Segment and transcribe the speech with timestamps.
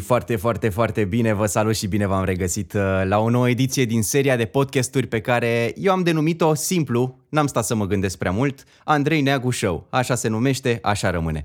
[0.00, 1.32] foarte, foarte, foarte bine.
[1.32, 5.06] Vă salut și bine v-am regăsit uh, la o nouă ediție din seria de podcasturi
[5.06, 8.64] pe care eu am denumit-o simplu N-am stat să mă gândesc prea mult.
[8.84, 9.86] Andrei Neagu Show.
[9.90, 11.42] Așa se numește, așa rămâne.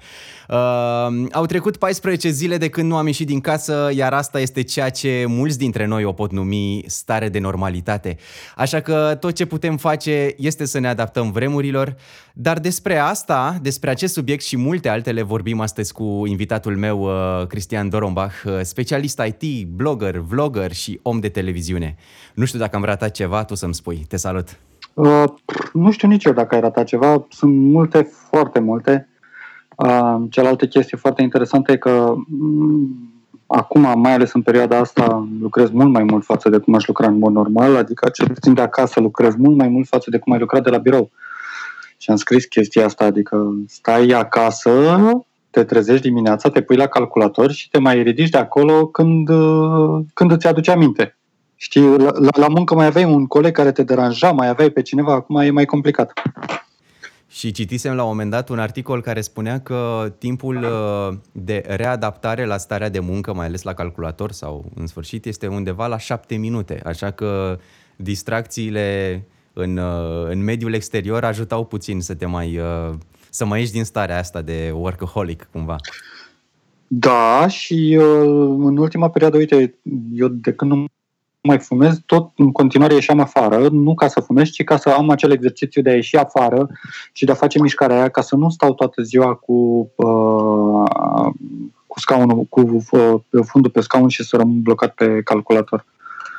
[0.50, 4.62] Uh, au trecut 14 zile de când nu am ieșit din casă, iar asta este
[4.62, 8.18] ceea ce mulți dintre noi o pot numi stare de normalitate.
[8.55, 11.95] Așa că tot ce putem face este să ne adaptăm vremurilor.
[12.34, 17.48] Dar despre asta, despre acest subiect și multe altele vorbim astăzi cu invitatul meu, uh,
[17.48, 21.95] Cristian Dorombach, uh, specialist IT, blogger, vlogger și om de televiziune.
[22.34, 24.05] Nu știu dacă am ratat ceva, tu să-mi spui.
[24.08, 24.58] Te salut!
[24.95, 25.23] Uh,
[25.73, 27.26] nu știu nici eu dacă ai ratat ceva.
[27.30, 29.09] Sunt multe, foarte multe.
[29.76, 33.13] Uh, cealaltă chestie foarte interesantă e că mm,
[33.48, 37.08] acum, mai ales în perioada asta, lucrez mult mai mult față de cum aș lucra
[37.08, 40.34] în mod normal, adică cel puțin de acasă lucrez mult mai mult față de cum
[40.34, 41.12] ai lucrat de la birou.
[41.98, 44.71] Și am scris chestia asta, adică stai acasă,
[45.49, 49.99] te trezești dimineața, te pui la calculator și te mai ridici de acolo când, uh,
[50.13, 51.18] când îți aduce aminte.
[51.66, 55.13] Știi, la, la muncă mai aveai un coleg care te deranja, mai aveai pe cineva,
[55.13, 56.13] acum e mai complicat.
[57.27, 62.46] Și citisem la un moment dat un articol care spunea că timpul uh, de readaptare
[62.46, 66.35] la starea de muncă, mai ales la calculator sau în sfârșit, este undeva la șapte
[66.35, 66.81] minute.
[66.84, 67.59] Așa că
[67.96, 69.22] distracțiile
[69.53, 72.94] în, uh, în mediul exterior ajutau puțin să te mai, uh,
[73.29, 75.75] să mai ieși din starea asta de workaholic cumva.
[76.88, 77.94] Da, și
[78.57, 79.79] în ultima perioadă, uite,
[80.13, 80.85] eu de când nu
[81.46, 85.09] mai fumez, tot în continuare ieșeam afară, nu ca să fumez, ci ca să am
[85.09, 86.69] acel exercițiu de a ieși afară
[87.12, 89.53] și de a face mișcarea aia, ca să nu stau toată ziua cu,
[89.96, 91.29] uh,
[91.88, 95.85] cu scaunul, cu uh, fundul pe scaun și să rămân blocat pe calculator.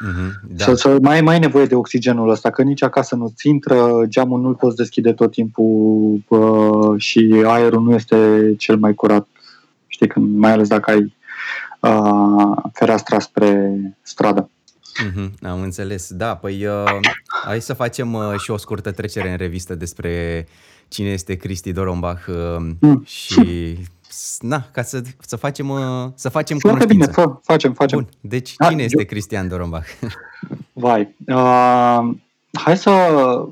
[0.07, 0.65] Mm-hmm, da.
[0.65, 4.41] Să, să mai, mai ai nevoie de oxigenul ăsta, că nici acasă nu-ți intră, geamul
[4.41, 9.27] nu-l poți deschide tot timpul uh, și aerul nu este cel mai curat.
[9.87, 11.15] Știi, când, mai ales dacă ai
[11.81, 14.51] uh, fereastra spre stradă.
[15.05, 16.13] Mm-hmm, am înțeles.
[16.13, 16.99] Da, păi uh,
[17.45, 20.47] hai să facem uh, și o scurtă trecere în revistă despre
[20.89, 23.03] cine este Cristi Dorombach uh, mm.
[23.05, 23.79] și
[24.39, 25.81] na, ca să, să facem, uh,
[26.15, 27.21] să facem Foarte cunoștință.
[27.21, 27.99] bine, fă, facem, facem.
[27.99, 28.09] Bun.
[28.21, 29.05] Deci cine da, este eu...
[29.05, 29.87] Cristian Dorombach?
[30.73, 32.11] Vai, uh,
[32.53, 32.91] hai să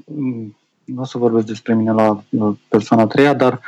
[0.04, 3.60] mm, nu o să vorbesc despre mine la uh, persoana a treia, dar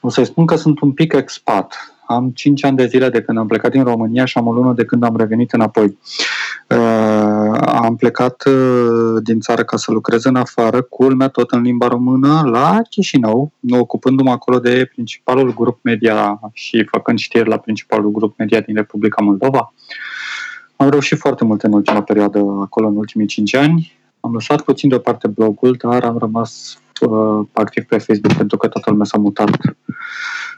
[0.00, 1.93] o să-i spun că sunt un pic expat.
[2.06, 4.72] Am 5 ani de zile de când am plecat din România și am o lună
[4.72, 5.98] de când am revenit înapoi.
[6.68, 11.88] Uh, am plecat uh, din țară ca să lucrez în afară, culmea tot în limba
[11.88, 18.38] română, la Chișinău, ocupându-mă acolo de principalul grup media și făcând știri la principalul grup
[18.38, 19.74] media din Republica Moldova.
[20.76, 23.92] Am reușit foarte mult în ultima perioadă acolo, în ultimii 5 ani.
[24.20, 28.90] Am lăsat puțin deoparte blogul, dar am rămas uh, activ pe Facebook pentru că toată
[28.90, 29.50] lumea s-a mutat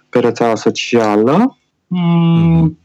[0.08, 1.58] pe rețeaua socială.
[1.86, 2.84] Mm, mm-hmm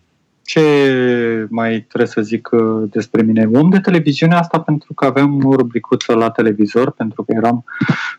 [0.51, 3.49] ce mai trebuie să zic uh, despre mine?
[3.53, 7.63] Om de televiziune asta pentru că aveam o rubricuță la televizor, pentru că eram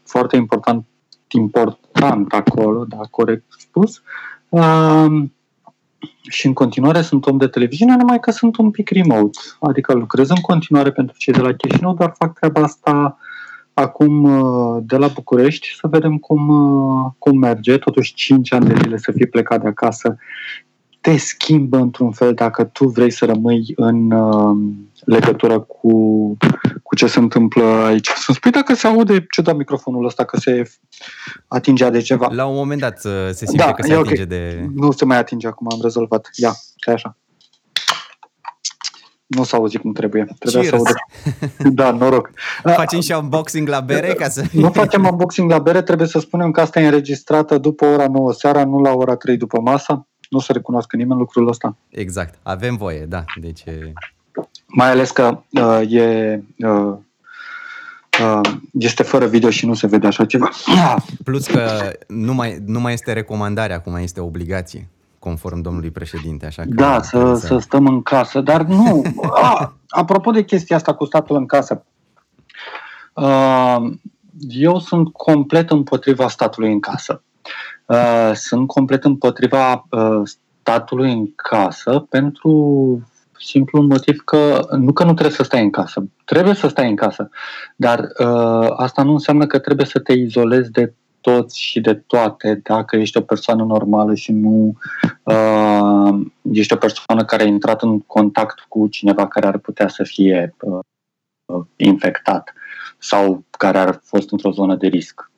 [0.04, 0.86] foarte important,
[1.28, 4.02] important acolo, da, corect spus.
[4.48, 5.06] Uh,
[6.28, 9.38] și în continuare sunt om de televiziune, numai că sunt un pic remote.
[9.60, 13.18] Adică lucrez în continuare pentru cei de la Chișinău, dar fac treaba asta
[13.74, 17.78] acum uh, de la București să vedem cum, uh, cum merge.
[17.78, 20.16] Totuși 5 ani de zile să fii plecat de acasă
[21.02, 24.56] te schimbă într-un fel dacă tu vrei să rămâi în uh,
[25.04, 25.92] legătură cu,
[26.82, 28.08] cu ce se întâmplă aici.
[28.08, 30.70] Să-mi spui dacă se aude ciudat microfonul ăsta, că se
[31.48, 32.28] atingea de ceva.
[32.30, 34.26] La un moment dat uh, se simte da, că se atinge okay.
[34.26, 34.68] de...
[34.74, 36.28] Nu se mai atinge acum, am rezolvat.
[36.32, 36.52] Ia,
[36.86, 37.16] e așa.
[39.36, 40.26] Nu s-a auzit cum trebuie.
[40.38, 40.82] Trebuia Cheers.
[40.82, 41.72] să audă.
[41.80, 42.30] Da, noroc.
[42.62, 44.14] Facem și unboxing la bere?
[44.14, 44.44] Ca să...
[44.52, 48.32] Nu facem unboxing la bere, trebuie să spunem că asta e înregistrată după ora 9
[48.32, 51.76] seara, nu la ora 3 după masa nu o să recunoască nimeni lucrul ăsta.
[51.88, 52.38] Exact.
[52.42, 53.24] Avem voie, da.
[53.40, 53.64] Deci...
[54.66, 56.42] Mai ales că uh, e...
[56.58, 56.94] Uh,
[58.20, 60.50] uh, este fără video și nu se vede așa ceva.
[61.24, 64.88] Plus că nu mai, nu mai este recomandare, acum este obligație,
[65.22, 66.46] conform domnului președinte.
[66.46, 69.02] Așa că da, să, să stăm în casă, dar nu.
[69.32, 71.84] A, apropo de chestia asta cu statul în casă,
[73.14, 73.76] uh,
[74.48, 77.22] eu sunt complet împotriva statului în casă.
[77.86, 82.52] Uh, sunt complet împotriva uh, statului în casă pentru
[83.38, 86.96] simplu motiv că nu că nu trebuie să stai în casă, trebuie să stai în
[86.96, 87.28] casă,
[87.76, 90.92] dar uh, asta nu înseamnă că trebuie să te izolezi de
[91.22, 94.76] toți și de toate dacă ești o persoană normală și nu
[95.22, 96.20] uh,
[96.52, 100.54] ești o persoană care a intrat în contact cu cineva care ar putea să fie
[100.60, 102.52] uh, infectat
[102.98, 105.30] sau care ar fost într-o zonă de risc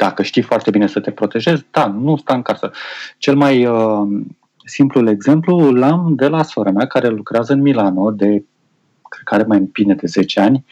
[0.00, 2.70] dacă știi foarte bine să te protejezi, da, nu sta în casă.
[3.18, 4.22] Cel mai uh,
[4.64, 8.44] simplul exemplu l-am de la sora mea care lucrează în Milano de,
[9.08, 10.64] cred că are mai bine de 10 ani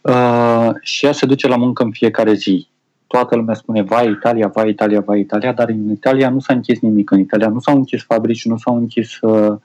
[0.00, 2.68] uh, și ea se duce la muncă în fiecare zi.
[3.14, 6.80] Toată lumea spune, vai Italia, vai Italia, vai Italia, dar în Italia nu s-a închis
[6.80, 7.10] nimic.
[7.10, 9.56] În Italia nu s-au închis fabrici, nu s-au închis uh,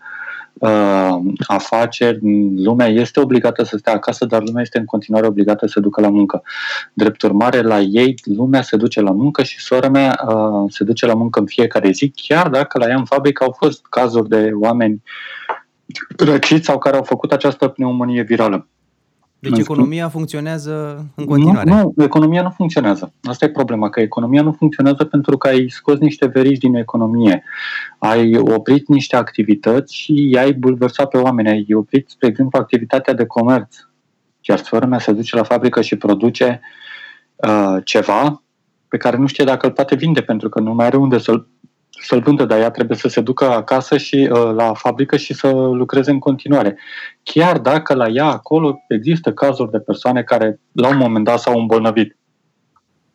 [0.53, 1.17] uh,
[1.47, 2.19] afaceri,
[2.63, 6.09] lumea este obligată să stea acasă, dar lumea este în continuare obligată să ducă la
[6.09, 6.41] muncă.
[6.93, 11.05] Drept urmare, la ei, lumea se duce la muncă și sora mea uh, se duce
[11.05, 14.51] la muncă în fiecare zi, chiar dacă la ea în fabrică au fost cazuri de
[14.53, 15.03] oameni
[16.17, 18.67] răciți sau care au făcut această pneumonie virală.
[19.39, 21.69] Deci economia funcționează în continuare.
[21.69, 23.13] Nu, nu, economia nu funcționează.
[23.24, 27.44] Asta e problema, că economia nu funcționează pentru că ai scos niște verici din economie,
[27.97, 31.50] ai oprit niște activități și i-ai bulversat pe oameni.
[31.50, 33.75] Ai oprit, spre exemplu, activitatea de comerț.
[34.41, 36.62] Iar sfera mea se duce la fabrică și produce
[37.35, 38.44] uh, ceva
[38.88, 41.47] pe care nu știe dacă îl poate vinde, pentru că nu mai are unde să-l
[42.01, 45.51] să-l vândă, dar ea trebuie să se ducă acasă și uh, la fabrică și să
[45.51, 46.77] lucreze în continuare.
[47.23, 51.59] Chiar dacă la ea acolo există cazuri de persoane care la un moment dat s-au
[51.59, 52.17] îmbolnăvit.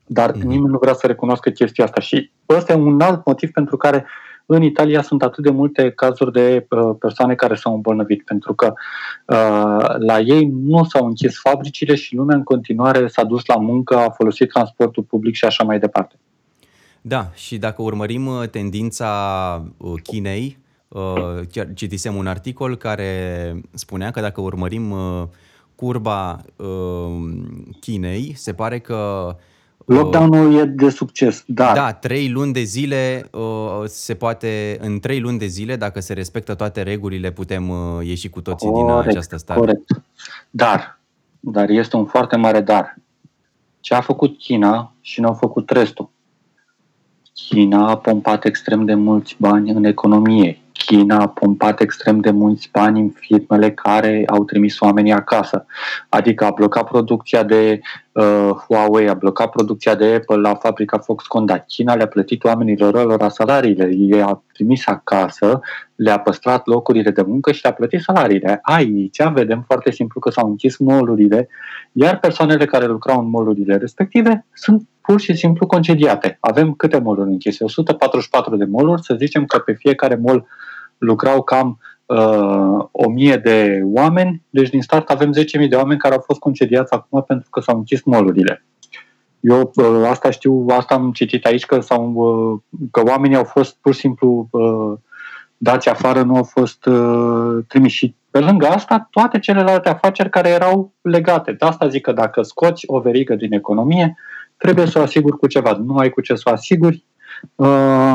[0.06, 0.42] Dar mm-hmm.
[0.42, 2.00] nimeni nu vrea să recunoască chestia asta.
[2.00, 4.06] Și ăsta e un alt motiv pentru care
[4.46, 8.72] în Italia sunt atât de multe cazuri de uh, persoane care s-au îmbolnăvit, pentru că
[9.26, 13.96] uh, la ei nu s-au închis fabricile și lumea în continuare s-a dus la muncă,
[13.96, 16.14] a folosit transportul public și așa mai departe.
[17.06, 20.58] Da, și dacă urmărim uh, tendința uh, Chinei,
[20.88, 24.94] uh, chiar citisem un articol care spunea că dacă urmărim
[25.74, 26.40] curba
[27.80, 29.36] Chinei, se pare că
[29.84, 31.72] Lockdown-ul e de succes, da.
[31.74, 33.30] Da, trei luni de zile
[33.86, 37.72] se poate, în trei luni de zile, dacă se respectă toate regulile, putem
[38.02, 39.60] ieși cu toții corect, din această stare.
[39.60, 40.02] Corect.
[40.50, 41.00] Dar,
[41.40, 42.96] dar este un foarte mare dar.
[43.80, 46.12] Ce a făcut China și nu au făcut restul?
[47.34, 50.62] China a pompat extrem de mulți bani în economie.
[50.72, 55.66] China a pompat extrem de mulți bani în firmele care au trimis oamenii acasă.
[56.08, 57.80] Adică a blocat producția de
[58.14, 63.04] uh, Huawei, a blocat producția de Apple la fabrica Foxconn, dar China le-a plătit oamenilor
[63.04, 63.90] lor salariile.
[63.92, 65.60] Ei a trimis acasă,
[65.94, 68.58] le-a păstrat locurile de muncă și le-a plătit salariile.
[68.62, 71.48] Aici vedem foarte simplu că s-au închis molurile,
[71.92, 76.36] iar persoanele care lucrau în molurile respective sunt pur și simplu concediate.
[76.40, 77.64] Avem câte moluri închise?
[77.64, 80.46] 144 de moluri, să zicem că pe fiecare mol
[80.98, 86.22] lucrau cam uh, 1000 de oameni, deci din start avem 10.000 de oameni care au
[86.24, 88.64] fost concediați acum pentru că s-au închis molurile.
[89.40, 93.76] Eu uh, asta știu, asta am citit aici, că, sau, uh, că oamenii au fost
[93.80, 94.98] pur și simplu uh,
[95.56, 97.96] dați afară, nu au fost uh, trimiși.
[97.96, 101.52] Și pe lângă asta, toate celelalte afaceri care erau legate.
[101.52, 104.16] De asta zic că dacă scoți o verigă din economie,
[104.56, 105.80] trebuie să o asiguri cu ceva.
[105.84, 107.04] Nu ai cu ce să o asiguri,
[107.54, 108.14] uh,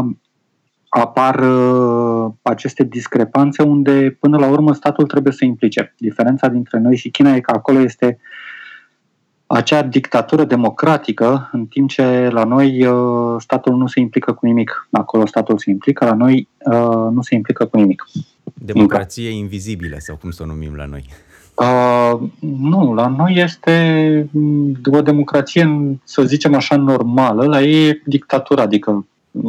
[0.90, 5.94] apar uh, aceste discrepanțe unde, până la urmă, statul trebuie să implice.
[5.98, 8.20] Diferența dintre noi și China e că acolo este
[9.46, 14.88] acea dictatură democratică, în timp ce la noi uh, statul nu se implică cu nimic.
[14.92, 18.06] Acolo statul se implică, la noi uh, nu se implică cu nimic.
[18.54, 19.38] Democrație Încă.
[19.38, 21.06] invizibilă, sau cum să o numim la noi?
[21.56, 28.02] Uh, nu, la noi este mm, o democrație, să zicem așa, normală, la ei e
[28.06, 29.06] dictatura, adică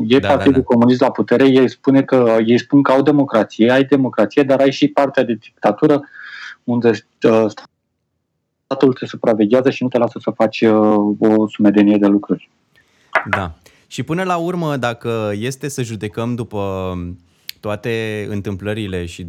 [0.07, 0.65] e da, Partidul da, da.
[0.65, 4.73] Comunist la putere, ei, spune că, ei spun că au democrație, ai democrație, dar ai
[4.73, 6.03] și partea de dictatură
[6.65, 6.89] unde
[7.23, 7.47] uh,
[8.65, 12.51] statul te supraveghează și nu te lasă să faci uh, o sumedenie de lucruri.
[13.31, 13.53] Da.
[13.87, 16.95] Și până la urmă, dacă este să judecăm după
[17.61, 19.27] toate întâmplările și,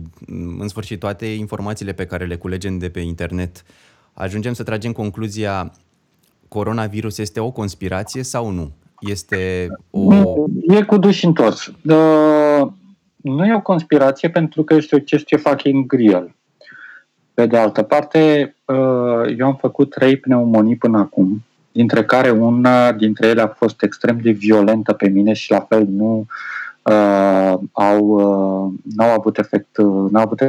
[0.60, 3.64] în sfârșit, toate informațiile pe care le culegem de pe internet,
[4.14, 5.72] ajungem să tragem concluzia
[6.48, 8.72] coronavirus este o conspirație sau nu?
[9.02, 10.14] Este o...
[10.68, 11.72] E cu duș întors.
[13.16, 16.36] Nu e o conspirație pentru că este o chestie fucking real.
[17.34, 22.92] Pe de altă parte, uh, eu am făcut trei pneumonii până acum, dintre care una
[22.92, 26.26] dintre ele a fost extrem de violentă pe mine și la fel nu
[26.84, 30.40] uh, au, uh, n-au avut efect, uh, n-au avut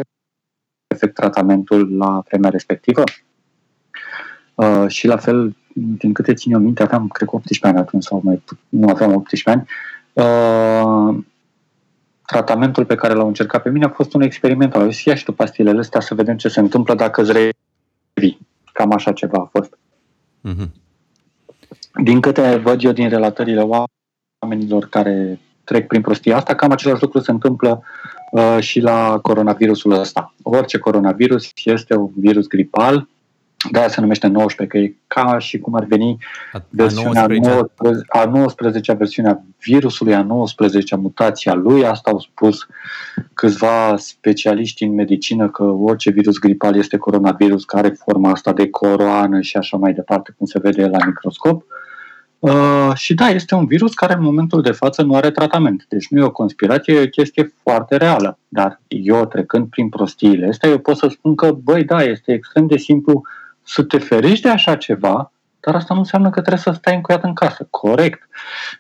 [0.87, 3.03] efect tratamentul la vremea respectivă.
[4.63, 8.05] Uh, și la fel, din câte țin eu minte, aveam, cred că 18 ani atunci,
[8.05, 9.67] sau mai nu aveam 18 ani,
[10.13, 11.25] uh,
[12.27, 14.75] tratamentul pe care l-au încercat pe mine a fost un experiment.
[14.75, 18.39] Au zis, ia și tu pastilele astea să vedem ce se întâmplă dacă îți revii.
[18.73, 19.79] Cam așa ceva a fost.
[20.49, 20.81] Mm-hmm.
[22.03, 23.69] Din câte văd eu din relatările
[24.41, 27.83] oamenilor care trec prin prostia asta, cam același lucru se întâmplă
[28.31, 30.35] uh, și la coronavirusul ăsta.
[30.43, 33.09] Orice coronavirus este un virus gripal,
[33.71, 36.19] de-aia se numește 19, că e ca și cum ar veni
[36.53, 38.05] a, versiunea 19.
[38.09, 41.87] a 19 versiunea virusului, a 19 mutația lui.
[41.87, 42.67] Asta au spus
[43.35, 48.71] câțiva specialiști în medicină că orice virus gripal este coronavirus, care are forma asta de
[48.71, 51.65] coroană și așa mai departe, cum se vede la microscop.
[52.39, 55.85] Uh, și da, este un virus care în momentul de față nu are tratament.
[55.89, 58.39] Deci nu e o conspirație, e o chestie foarte reală.
[58.49, 62.67] Dar eu, trecând prin prostiile astea, eu pot să spun că, băi, da, este extrem
[62.67, 63.23] de simplu
[63.63, 67.25] să te ferești de așa ceva, dar asta nu înseamnă că trebuie să stai încuiat
[67.25, 67.67] în casă.
[67.71, 68.29] Corect.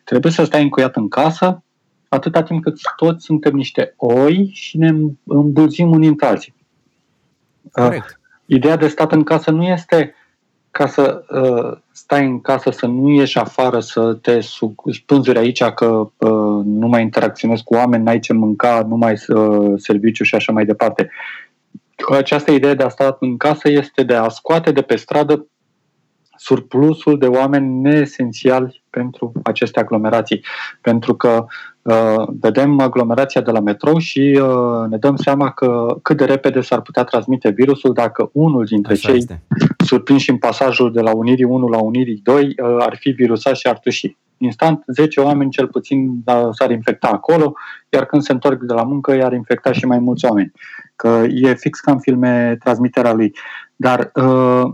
[0.05, 1.63] Trebuie să stai încuiat în casă
[2.09, 4.91] atâta timp cât toți suntem niște oi și ne
[5.25, 6.55] îmbulzim unii între alții.
[7.73, 8.05] Corect.
[8.05, 10.15] Uh, ideea de stat în casă nu este
[10.71, 14.39] ca să uh, stai în casă, să nu ieși afară, să te
[14.93, 19.73] spânzuri aici că uh, nu mai interacționezi cu oameni, n-ai ce mânca, nu mai uh,
[19.77, 21.11] serviciu și așa mai departe
[22.11, 25.47] această idee de a sta în casă este de a scoate de pe stradă
[26.43, 30.45] surplusul de oameni neesențiali pentru aceste aglomerații.
[30.81, 31.45] Pentru că
[31.83, 36.61] uh, vedem aglomerația de la metrou și uh, ne dăm seama că cât de repede
[36.61, 39.43] s-ar putea transmite virusul dacă unul dintre Așa cei este.
[39.85, 43.67] surprinși în pasajul de la Unirii 1 la Unirii 2 uh, ar fi virusat și
[43.67, 47.53] ar tuși instant 10 oameni cel puțin da, s-ar infecta acolo,
[47.89, 50.53] iar când se întorc de la muncă i-ar infecta și mai mulți oameni.
[50.97, 53.35] Că e fix ca în filme transmiterea lui.
[53.77, 54.73] Dar uh,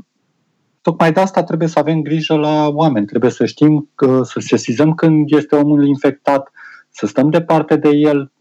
[0.83, 3.07] tocmai de asta trebuie să avem grijă la oameni.
[3.07, 6.51] Trebuie să știm, că, să sesizăm când este omul infectat,
[6.91, 8.33] să stăm departe de el,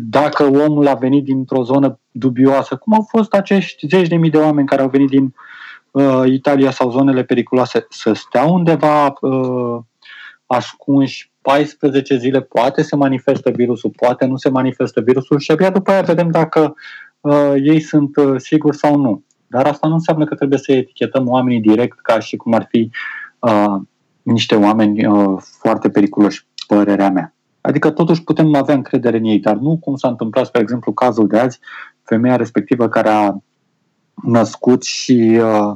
[0.00, 4.38] dacă omul a venit dintr-o zonă dubioasă, cum au fost acești zeci de mii de
[4.38, 5.34] oameni care au venit din
[5.90, 9.78] uh, Italia sau zonele periculoase, să stea undeva uh,
[10.52, 15.90] ascunși 14 zile, poate se manifestă virusul, poate nu se manifestă virusul și abia după
[15.90, 16.74] aia vedem dacă
[17.20, 19.24] uh, ei sunt uh, siguri sau nu.
[19.46, 22.90] Dar asta nu înseamnă că trebuie să etichetăm oamenii direct ca și cum ar fi
[23.38, 23.80] uh,
[24.22, 27.34] niște oameni uh, foarte periculoși, părerea mea.
[27.60, 31.26] Adică totuși putem avea încredere în ei, dar nu cum s-a întâmplat, spre exemplu, cazul
[31.26, 31.58] de azi,
[32.02, 33.34] femeia respectivă care a
[34.22, 35.72] născut și uh,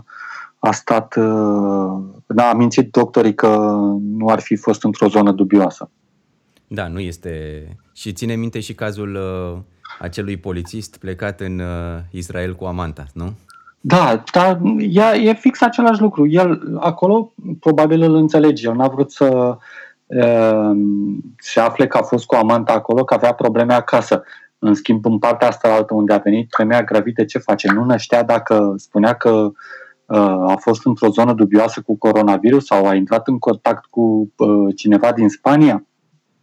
[0.64, 3.48] a stat, uh, da, a mințit doctorii că
[4.16, 5.90] nu ar fi fost într-o zonă dubioasă.
[6.66, 7.62] Da, nu este.
[7.92, 9.58] Și ține minte și cazul uh,
[9.98, 13.32] acelui polițist plecat în uh, Israel cu amanta, nu?
[13.80, 16.26] Da, dar e, e fix același lucru.
[16.26, 18.68] El acolo probabil îl înțelege.
[18.68, 19.56] El n-a vrut să
[20.06, 20.70] uh,
[21.38, 24.22] se afle că a fost cu amanta acolo, că avea probleme acasă.
[24.58, 27.72] În schimb, în partea asta altă unde a venit, femeia gravidă ce face?
[27.72, 29.83] Nu năștea dacă spunea că uh, Uh,
[30.20, 35.12] a fost într-o zonă dubioasă cu coronavirus sau a intrat în contact cu uh, cineva
[35.12, 35.86] din Spania,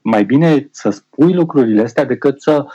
[0.01, 2.65] mai bine să spui lucrurile astea decât să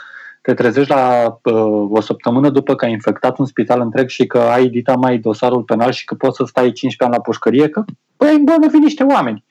[0.41, 4.37] te trezești la uh, o săptămână după că ai infectat un spital întreg și că
[4.39, 7.83] ai edita mai dosarul penal și că poți să stai 15 ani la pușcărie, că
[8.17, 9.43] păi, ai îmbolnăvit niște oameni.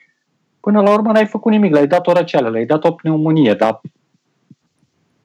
[0.60, 3.80] Până la urmă n-ai făcut nimic, le-ai dat o răceală, le-ai dat o pneumonie, dar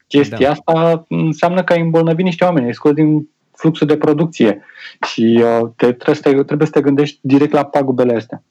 [0.07, 0.51] chestia da.
[0.51, 3.29] asta înseamnă că ai îmbolnăvit niște oameni, ai scos din
[3.61, 4.63] fluxul de producție
[5.07, 8.43] și uh, te, trebuie, să te, trebuie să te gândești direct la pagubele astea.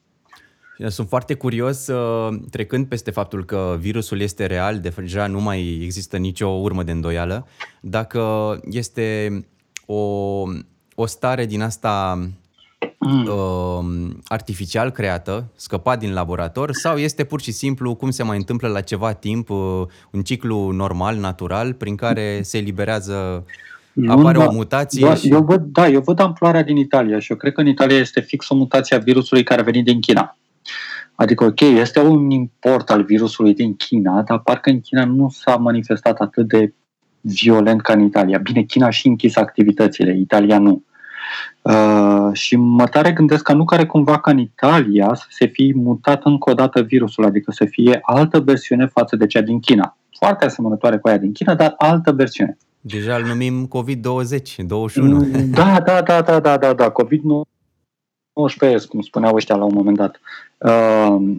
[0.87, 6.17] Sunt foarte curios, uh, trecând peste faptul că virusul este real, deja nu mai există
[6.17, 7.47] nicio urmă de îndoială,
[7.81, 9.39] dacă este
[9.85, 10.43] o,
[10.95, 12.19] o stare din asta
[12.99, 13.25] mm.
[13.25, 18.67] uh, artificial creată, scăpat din laborator, sau este pur și simplu cum se mai întâmplă
[18.67, 23.45] la ceva timp, uh, un ciclu normal, natural, prin care se eliberează
[24.07, 25.07] apare nu, o mutație.
[25.07, 25.27] Da, și...
[25.27, 28.19] eu văd, da, eu văd amploarea din Italia și eu cred că în Italia este
[28.19, 30.37] fix o mutație a virusului care a venit din China.
[31.15, 35.55] Adică, ok, este un import al virusului din China, dar parcă în China nu s-a
[35.55, 36.73] manifestat atât de
[37.21, 38.37] violent ca în Italia.
[38.37, 40.83] Bine, China și închis activitățile, Italia nu.
[41.61, 45.73] Uh, și mă tare gândesc că nu care cumva ca în Italia să se fie
[45.75, 49.97] mutat încă o dată virusul, adică să fie altă versiune față de cea din China.
[50.19, 52.57] Foarte asemănătoare cu aia din China, dar altă versiune.
[52.81, 55.19] Deja îl numim COVID-20, 21.
[55.19, 56.91] Mm, da, da, da, da, da, da, da.
[56.91, 56.93] COVID-19,
[58.89, 60.19] cum spuneau ăștia la un moment dat.
[60.57, 61.37] Uh,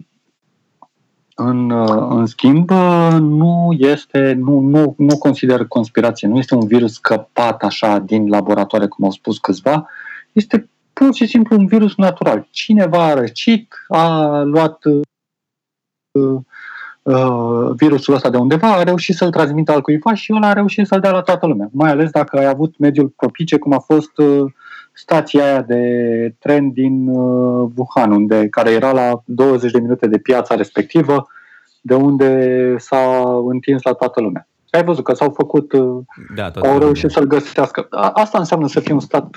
[1.35, 6.67] în, uh, în schimb, uh, nu este, nu, nu, nu consider conspirație, nu este un
[6.67, 9.89] virus scăpat așa din laboratoare, cum au spus câțiva,
[10.31, 12.47] este pur și simplu un virus natural.
[12.51, 14.83] Cineva a răcit, a luat
[16.11, 16.41] uh,
[17.03, 20.87] uh, virusul ăsta de undeva, a reușit să-l transmită al cuiva și el a reușit
[20.87, 21.69] să-l dea la toată lumea.
[21.71, 24.51] Mai ales dacă ai avut mediul propice, cum a fost uh,
[24.93, 25.83] stația aia de
[26.39, 31.27] tren din uh, Wuhan, unde, care era la 20 de minute de piața respectivă,
[31.81, 34.47] de unde s-a întins la toată lumea.
[34.71, 35.73] ai văzut că s-au făcut,
[36.35, 37.87] da, au reușit să-l găsească.
[38.13, 39.35] Asta înseamnă să fii un stat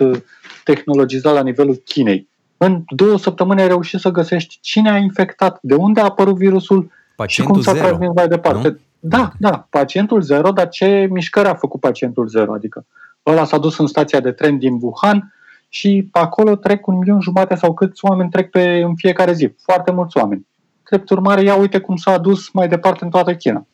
[0.65, 2.29] tehnologizat la nivelul Chinei.
[2.57, 6.91] În două săptămâni ai reușit să găsești cine a infectat, de unde a apărut virusul
[7.17, 8.69] Pacientul și cum s-a transmis mai departe.
[8.69, 8.77] Nu?
[9.01, 12.53] Da, da, pacientul zero, dar ce mișcări a făcut pacientul zero?
[12.53, 12.87] Adică
[13.27, 15.35] ăla s-a dus în stația de tren din Wuhan
[15.69, 19.55] și acolo trec un milion jumate sau câți oameni trec pe, în fiecare zi.
[19.63, 20.47] Foarte mulți oameni.
[20.89, 23.67] Drept urmare, ia uite cum s-a dus mai departe în toată China.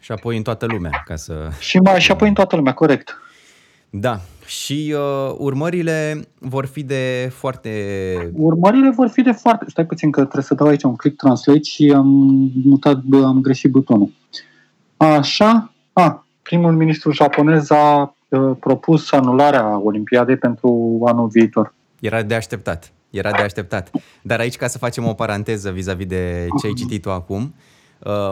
[0.00, 1.48] Și apoi în toată lumea, ca să...
[1.58, 3.18] Și, mai, și apoi în toată lumea, corect.
[3.90, 4.20] Da.
[4.46, 7.70] Și uh, urmările vor fi de foarte...
[8.34, 9.64] Urmările vor fi de foarte...
[9.68, 12.06] Stai puțin că trebuie să dau aici un click translate și am
[12.64, 14.10] mutat, am greșit butonul.
[14.96, 15.72] Așa.
[15.92, 21.74] A, primul ministru japonez a uh, propus anularea Olimpiadei pentru anul viitor.
[22.00, 22.92] Era de așteptat.
[23.10, 23.90] Era de așteptat.
[24.22, 27.50] Dar aici, ca să facem o paranteză vis-a-vis de ce ai citit tu acum, uh,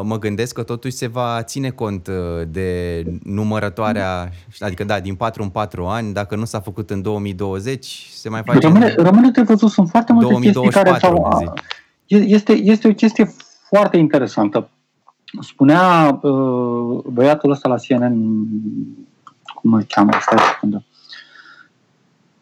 [0.02, 4.30] mă gândesc că totuși se va ține cont uh, de numărătoarea,
[4.61, 8.42] adică da, din 4 în 4 ani, dacă nu s-a făcut în 2020, se mai
[8.44, 11.42] face Rămâne, rămâne de văzut, sunt foarte multe chestii care s-au...
[12.06, 13.35] Este, este o chestie
[13.68, 14.68] foarte interesantă.
[15.40, 18.46] Spunea uh, băiatul ăsta la CNN,
[19.54, 20.85] cum îl cheamă, stai o secundă,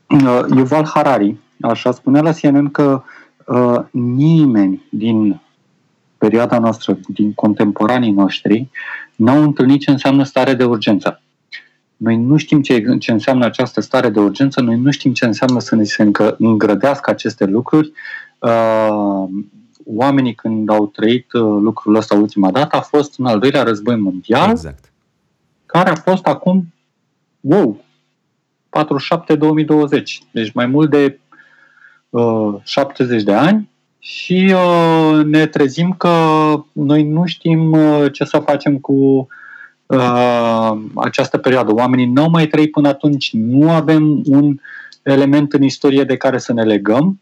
[0.09, 3.03] uh, Yuval Harari, așa, spunea la CNN că
[3.47, 5.41] uh, nimeni din
[6.25, 8.69] perioada noastră, din contemporanii noștri,
[9.17, 11.21] n-au întâlnit ce înseamnă stare de urgență.
[11.97, 15.61] Noi nu știm ce, ce înseamnă această stare de urgență, noi nu știm ce înseamnă
[15.61, 17.93] să ne se îngrădească aceste lucruri.
[18.39, 19.25] Uh,
[19.85, 23.97] oamenii când au trăit uh, lucrul ăsta ultima dată a fost în al doilea război
[23.97, 24.93] mondial, exact.
[25.67, 26.75] care a fost acum,
[27.41, 27.85] wow,
[28.69, 31.19] 47-2020, deci mai mult de
[32.11, 33.73] uh, 70 de ani
[34.07, 36.11] și uh, ne trezim că
[36.73, 39.27] noi nu știm uh, ce să facem cu
[39.87, 41.75] uh, această perioadă.
[41.75, 44.57] Oamenii nu au mai trăit până atunci, nu avem un
[45.03, 47.21] element în istorie de care să ne legăm,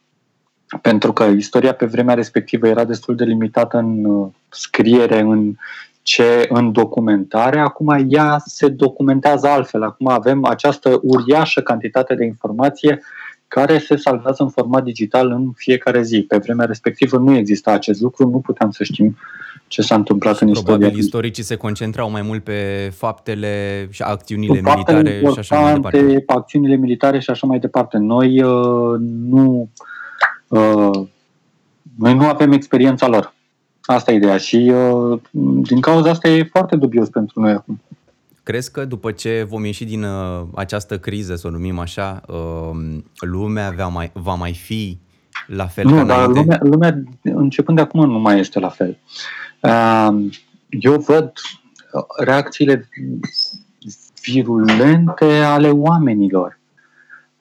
[0.80, 5.54] pentru că istoria pe vremea respectivă era destul de limitată în uh, scriere, în
[6.02, 7.58] ce în documentare.
[7.58, 9.82] Acum ea se documentează altfel.
[9.82, 13.00] Acum avem această uriașă cantitate de informație
[13.54, 16.20] care se salvează în format digital în fiecare zi.
[16.20, 19.16] Pe vremea respectivă nu exista acest lucru, nu puteam să știm
[19.66, 20.98] ce s-a întâmplat și în probabil istoria.
[20.98, 26.24] istoricii se concentrau mai mult pe faptele și acțiunile militare și așa mai departe.
[26.26, 27.98] acțiunile militare și așa mai departe.
[27.98, 29.68] Noi uh, nu
[30.48, 31.06] uh,
[31.98, 33.34] noi nu avem experiența lor.
[33.82, 35.20] Asta e ideea și uh,
[35.62, 37.80] din cauza asta e foarte dubios pentru noi acum.
[38.42, 42.98] Crezi că după ce vom ieși din uh, această criză, să o numim așa, uh,
[43.20, 44.98] lumea va mai, va mai fi
[45.46, 46.40] la fel nu, ca dar înainte?
[46.40, 48.98] lumea, lumea, începând de acum, nu mai este la fel.
[49.60, 50.32] Uh,
[50.68, 51.32] eu văd
[52.24, 52.88] reacțiile
[54.22, 56.58] virulente ale oamenilor.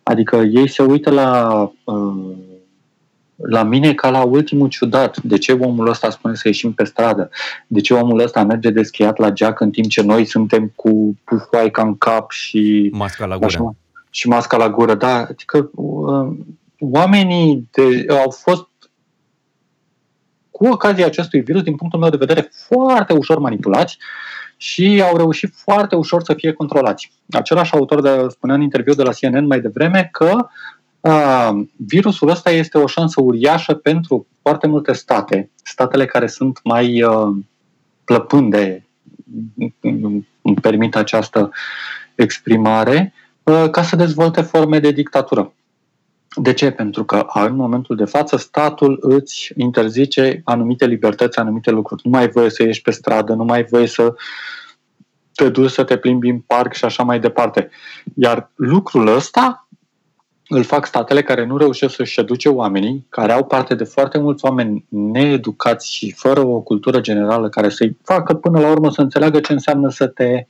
[0.03, 2.35] Adică ei se uită la uh,
[3.41, 5.21] la mine ca la ultimul ciudat.
[5.21, 7.29] De ce omul ăsta spune să ieșim pe stradă?
[7.67, 11.17] De ce omul ăsta merge de schiat la geac în timp ce noi suntem cu
[11.23, 12.89] pufoaica în cap și...
[12.93, 13.45] Masca la gură.
[13.45, 13.75] Așa,
[14.09, 15.15] și masca la gură, da.
[15.15, 16.29] Adică uh,
[16.79, 18.67] oamenii de, au fost
[20.51, 23.97] cu ocazia acestui virus, din punctul meu de vedere, foarte ușor manipulați
[24.57, 27.11] și au reușit foarte ușor să fie controlați.
[27.31, 30.80] Același autor de, spunea în interviu de la CNN mai devreme că Uh,
[31.75, 37.35] virusul ăsta este o șansă uriașă pentru foarte multe state, statele care sunt mai uh,
[38.03, 38.87] plăpânde,
[40.41, 41.51] îmi permit această
[42.15, 45.53] exprimare, uh, ca să dezvolte forme de dictatură.
[46.35, 46.71] De ce?
[46.71, 52.01] Pentru că în momentul de față statul îți interzice anumite libertăți, anumite lucruri.
[52.03, 54.13] Nu mai ai voie să ieși pe stradă, nu mai ai voie să
[55.33, 57.69] te duci să te plimbi în parc și așa mai departe.
[58.15, 59.67] Iar lucrul ăsta
[60.53, 64.45] îl fac statele care nu reușesc să-și educe oamenii, care au parte de foarte mulți
[64.45, 69.39] oameni needucați și fără o cultură generală care să-i facă până la urmă să înțeleagă
[69.39, 70.45] ce înseamnă să te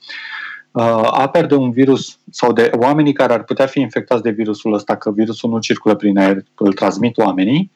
[0.72, 4.74] uh, aperi de un virus sau de oamenii care ar putea fi infectați de virusul
[4.74, 7.72] ăsta, că virusul nu circulă prin aer, îl transmit oamenii,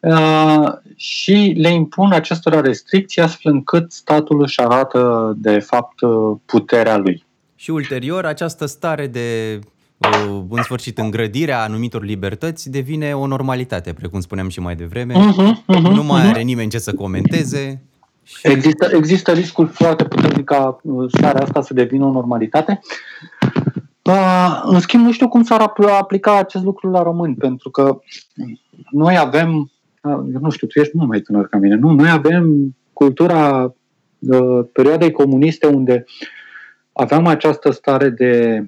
[0.00, 5.98] uh, și le impun acestora restricții astfel încât statul își arată de fapt
[6.44, 7.24] puterea lui.
[7.54, 9.58] Și ulterior această stare de
[10.48, 15.14] în sfârșit îngrădirea anumitor libertăți devine o normalitate, precum spuneam și mai devreme.
[15.14, 16.30] Uh-huh, uh-huh, nu mai uh-huh.
[16.30, 17.82] are nimeni ce să comenteze.
[18.22, 18.48] Și...
[18.48, 22.80] Există, există riscul foarte puternic ca starea asta să devină o normalitate.
[24.02, 27.98] Uh, în schimb, nu știu cum s-ar aplica acest lucru la români, pentru că
[28.90, 29.70] noi avem,
[30.04, 31.90] eu nu știu, tu ești mult mai tânăr ca mine, nu?
[31.90, 33.74] Noi avem cultura
[34.18, 36.04] uh, perioadei comuniste unde
[36.92, 38.64] aveam această stare de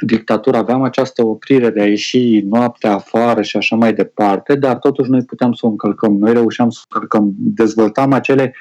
[0.00, 5.10] dictatură, aveam această oprire de a ieși noaptea afară și așa mai departe, dar totuși
[5.10, 6.16] noi puteam să o încălcăm.
[6.16, 7.34] Noi reușeam să o încălcăm.
[7.36, 8.54] Dezvoltam acele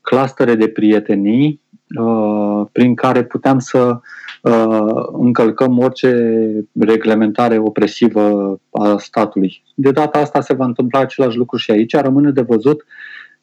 [0.00, 1.60] clustere de prietenii
[2.00, 4.00] uh, prin care puteam să
[4.42, 6.40] uh, încălcăm orice
[6.80, 9.62] reglementare opresivă a statului.
[9.74, 11.96] De data asta se va întâmpla același lucru și aici.
[11.96, 12.84] Rămâne de văzut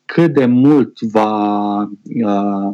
[0.06, 2.74] cât de mult va uh,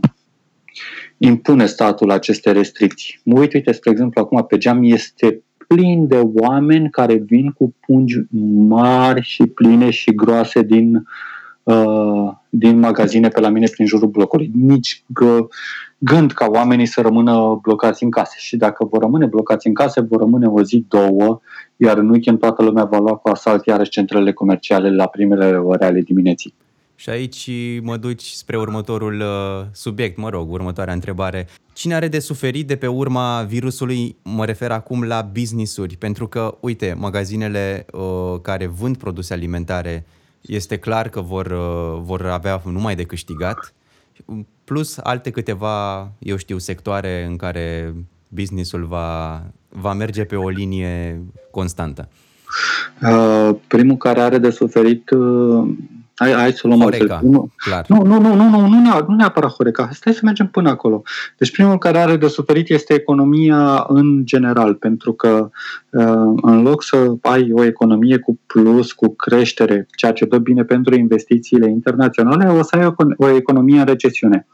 [1.26, 3.20] impune statul aceste restricții.
[3.24, 7.76] Mă uit, uite, spre exemplu, acum pe geam este plin de oameni care vin cu
[7.86, 8.22] pungi
[8.68, 11.08] mari și pline și groase din,
[11.64, 14.52] uh, din magazine pe la mine prin jurul blocului.
[14.56, 15.48] Nici gă,
[15.98, 18.36] gând ca oamenii să rămână blocați în case.
[18.38, 21.42] Și dacă vor rămâne blocați în case, vor rămâne o zi, două,
[21.76, 25.86] iar în weekend toată lumea va lua cu asalt iarăși centrele comerciale la primele ore
[25.86, 26.54] ale dimineții.
[26.96, 27.50] Și aici
[27.82, 31.48] mă duci spre următorul uh, subiect, mă rog, următoarea întrebare.
[31.74, 34.16] Cine are de suferit de pe urma virusului?
[34.24, 40.06] Mă refer acum la business-uri, pentru că, uite, magazinele uh, care vând produse alimentare
[40.42, 43.74] este clar că vor, uh, vor avea numai de câștigat,
[44.64, 47.94] plus alte câteva, eu știu, sectoare în care
[48.28, 52.10] businessul va, va merge pe o linie constantă.
[53.02, 55.68] Uh, primul care are de suferit uh,
[56.18, 57.86] Hai, hai să luăm Horeca, nu, clar.
[57.88, 59.90] Nu, nu, nu, nu, nu, nu, neapărat, nu neapărat Horeca.
[59.92, 61.04] Stai să mergem până acolo.
[61.38, 65.50] Deci primul care are de suferit este economia în general, pentru că
[65.90, 70.64] uh, în loc să ai o economie cu plus, cu creștere, ceea ce dă bine
[70.64, 74.48] pentru investițiile internaționale, o să ai o, o economie în recesiune.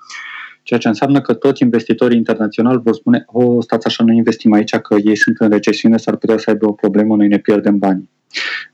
[0.63, 4.53] Ceea ce înseamnă că toți investitorii internaționali vor spune, o, oh, stați așa, nu investim
[4.53, 7.77] aici, că ei sunt în recesiune, s-ar putea să aibă o problemă, noi ne pierdem
[7.77, 8.09] bani.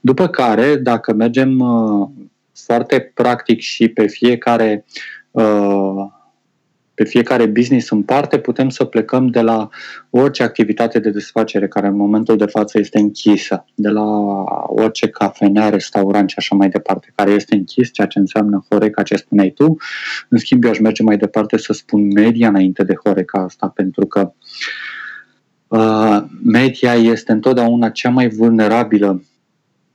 [0.00, 2.08] După care, dacă mergem uh,
[2.64, 4.84] foarte practic și pe fiecare
[5.30, 6.16] uh,
[6.98, 9.68] pe fiecare business în parte putem să plecăm de la
[10.10, 14.04] orice activitate de desfacere care în momentul de față este închisă, de la
[14.66, 19.16] orice cafenea, restaurant și așa mai departe, care este închis, ceea ce înseamnă Horeca, ce
[19.16, 19.76] spuneai tu.
[20.28, 24.06] În schimb, eu aș merge mai departe să spun media înainte de Horeca asta, pentru
[24.06, 24.32] că
[25.68, 29.22] uh, media este întotdeauna cea mai vulnerabilă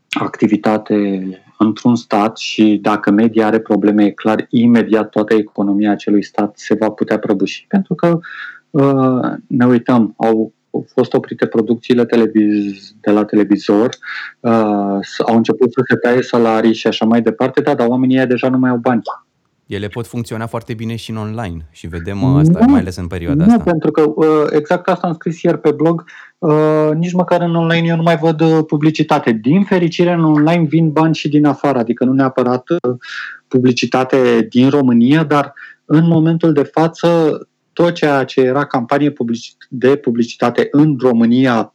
[0.10, 1.24] activitate
[1.58, 6.74] într-un stat și dacă media are probleme, e clar, imediat toată economia acelui stat se
[6.80, 7.66] va putea prăbuși.
[7.68, 8.20] Pentru că
[8.70, 10.54] uh, ne uităm, au
[10.86, 13.90] fost oprite producțiile televiz- de la televizor,
[14.40, 18.50] uh, au început să se taie salarii și așa mai departe, da, dar oamenii deja
[18.50, 19.02] nu mai au bani.
[19.74, 23.08] Ele pot funcționa foarte bine și în online și vedem asta, nu, mai ales în
[23.08, 23.64] perioada nu, asta.
[23.64, 26.04] pentru că uh, exact asta am scris ieri pe blog,
[26.38, 29.32] uh, nici măcar în online eu nu mai văd uh, publicitate.
[29.32, 32.64] Din fericire, în online vin bani și din afară, adică nu neapărat
[33.48, 35.54] publicitate din România, dar
[35.86, 37.40] în momentul de față
[37.74, 39.14] tot ceea ce era campanie
[39.70, 41.74] de publicitate în România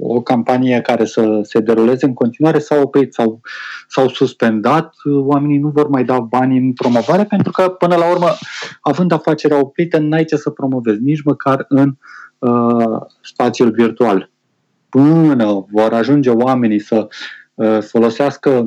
[0.00, 3.40] o campanie care să se deruleze în continuare s-au oprit, s-au,
[3.88, 8.26] s-au suspendat, oamenii nu vor mai da bani în promovare pentru că, până la urmă,
[8.80, 11.94] având afacerea oprită, n-ai ce să promovezi, nici măcar în
[12.38, 14.30] uh, spațiul virtual.
[14.88, 17.08] Până vor ajunge oamenii să
[17.54, 18.66] uh, folosească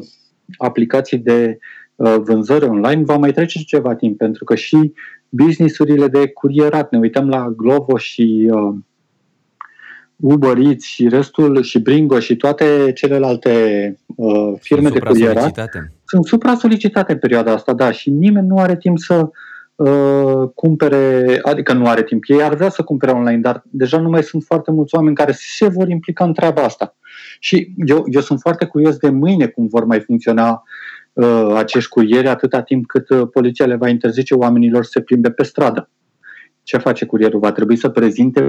[0.58, 1.58] aplicații de
[1.96, 4.94] uh, vânzări online, va mai trece ceva timp, pentru că și
[5.30, 8.76] businessurile de curierat, ne uităm la Glovo și uh,
[10.21, 13.51] Uber Eats și restul și Bringo și toate celelalte
[14.05, 15.60] uh, firme de curierat
[16.05, 19.29] sunt supra-solicitate în perioada asta, da, și nimeni nu are timp să
[19.75, 24.10] uh, cumpere, adică nu are timp, ei ar vrea să cumpere online, dar deja nu
[24.10, 26.95] mai sunt foarte mulți oameni care se vor implica în treaba asta.
[27.39, 30.63] Și eu, eu sunt foarte curios de mâine cum vor mai funcționa
[31.13, 35.31] uh, acești curieri atâta timp cât uh, poliția le va interzice oamenilor să se plimbe
[35.31, 35.89] pe stradă.
[36.63, 37.39] Ce face curierul?
[37.39, 38.47] Va trebui să prezinte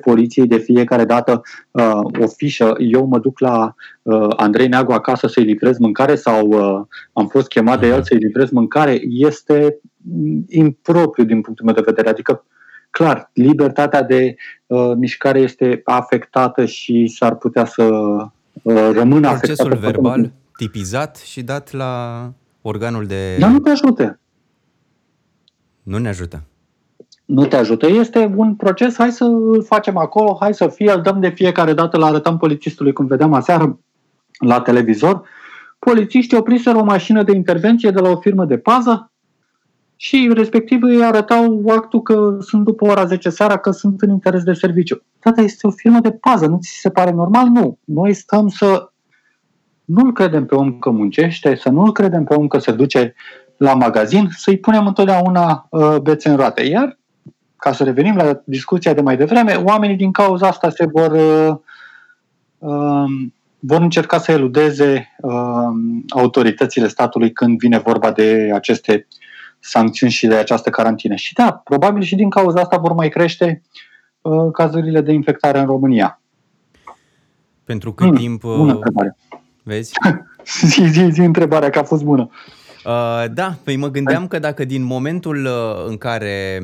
[0.00, 2.74] poliției de fiecare dată uh, o fișă.
[2.78, 7.48] Eu mă duc la uh, Andrei Neagu acasă să-i livrez mâncare sau uh, am fost
[7.48, 9.00] chemat de el să-i livrez mâncare.
[9.08, 9.78] Este
[10.48, 12.08] impropriu din punctul meu de vedere.
[12.08, 12.44] Adică,
[12.90, 14.34] clar, libertatea de
[14.66, 17.82] uh, mișcare este afectată și s-ar putea să
[18.62, 19.90] uh, rămână Procesul afectată.
[19.90, 22.32] verbal tipizat și dat la
[22.62, 23.36] organul de...
[23.38, 24.18] Dar nu te ajută.
[25.82, 26.44] Nu ne ajută
[27.30, 27.86] nu te ajută.
[27.86, 31.72] Este un proces, hai să îl facem acolo, hai să fie, îl dăm de fiecare
[31.72, 33.78] dată, îl arătăm polițistului, cum vedeam aseară
[34.38, 35.22] la televizor.
[35.78, 39.10] Polițiștii opriseră o mașină de intervenție de la o firmă de pază
[39.96, 44.42] și respectiv îi arătau actul că sunt după ora 10 seara, că sunt în interes
[44.42, 45.02] de serviciu.
[45.18, 47.46] Tata, este o firmă de pază, nu ți se pare normal?
[47.46, 47.78] Nu.
[47.84, 48.90] Noi stăm să
[49.84, 53.14] nu-l credem pe om că muncește, să nu-l credem pe om că se duce
[53.56, 56.62] la magazin, să-i punem întotdeauna uh, bețe în roate.
[56.62, 56.99] Iar
[57.60, 61.56] ca să revenim la discuția de mai devreme, oamenii din cauza asta se vor, uh,
[62.58, 63.04] uh,
[63.58, 65.32] vor încerca să eludeze uh,
[66.08, 69.06] autoritățile statului când vine vorba de aceste
[69.58, 71.14] sancțiuni și de această carantină.
[71.14, 73.62] Și da, probabil și din cauza asta vor mai crește
[74.20, 76.20] uh, cazurile de infectare în România.
[77.64, 78.44] Pentru cât hmm, timp...
[78.44, 79.16] Uh, bună întrebare.
[79.62, 79.92] Vezi?
[80.66, 82.30] zi, zi, zi întrebarea, că a fost bună.
[82.84, 86.60] Uh, da, păi mă gândeam că dacă din momentul uh, în care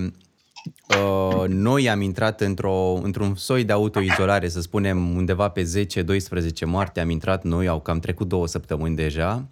[0.89, 5.87] uh, noi am intrat într-o, într-un soi de autoizolare, să spunem undeva pe
[6.63, 9.49] 10-12 martie am intrat noi, au cam trecut două săptămâni deja,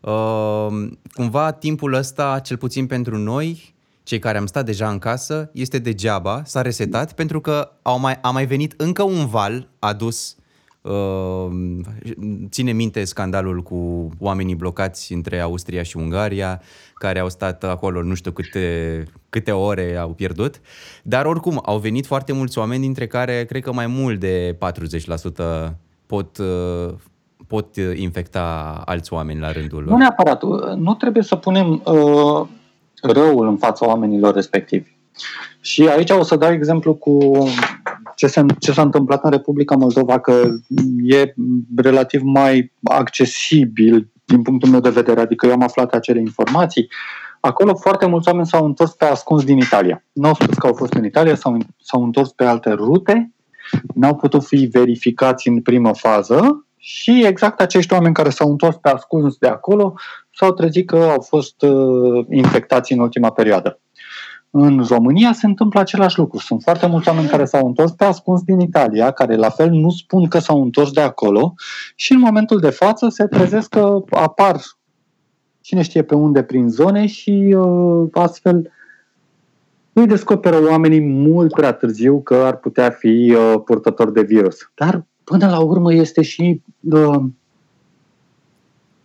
[0.00, 0.66] uh,
[1.12, 5.78] cumva timpul ăsta, cel puțin pentru noi, cei care am stat deja în casă, este
[5.78, 10.44] degeaba, s-a resetat pentru că au mai, a mai venit încă un val adus Ehm,
[12.48, 16.60] ține minte scandalul cu oamenii blocați între Austria și Ungaria,
[16.94, 20.60] care au stat acolo nu știu câte, câte ore au pierdut,
[21.02, 24.56] dar oricum au venit foarte mulți oameni, dintre care cred că mai mult de
[25.66, 26.94] 40% pot, eh,
[27.46, 29.90] pot infecta alți oameni la rândul lor.
[29.90, 30.42] Nu neapărat.
[30.76, 32.46] Nu trebuie să punem uh,
[33.02, 34.94] răul în fața oamenilor respectivi.
[35.60, 37.44] Și aici o să dau exemplu cu
[38.16, 40.48] ce, se, ce s-a întâmplat în Republica Moldova, că
[41.04, 41.34] e
[41.76, 46.88] relativ mai accesibil din punctul meu de vedere, adică eu am aflat acele informații.
[47.40, 50.04] Acolo foarte mulți oameni s-au întors pe ascuns din Italia.
[50.12, 53.32] Nu au spus că au fost în Italia, s-au, s-au întors pe alte rute,
[53.94, 58.88] n-au putut fi verificați în primă fază și exact acești oameni care s-au întors pe
[58.88, 59.94] ascuns de acolo
[60.34, 63.80] s-au trezit că au fost uh, infectați în ultima perioadă.
[64.58, 66.38] În România se întâmplă același lucru.
[66.38, 69.90] Sunt foarte mulți oameni care s-au întors pe ascuns din Italia, care la fel nu
[69.90, 71.54] spun că s-au întors de acolo
[71.94, 74.60] și în momentul de față se trezesc că apar
[75.60, 78.70] cine știe pe unde prin zone și uh, astfel
[79.92, 84.56] îi descoperă oamenii mult prea târziu că ar putea fi uh, purtător de virus.
[84.74, 87.22] Dar până la urmă este și uh,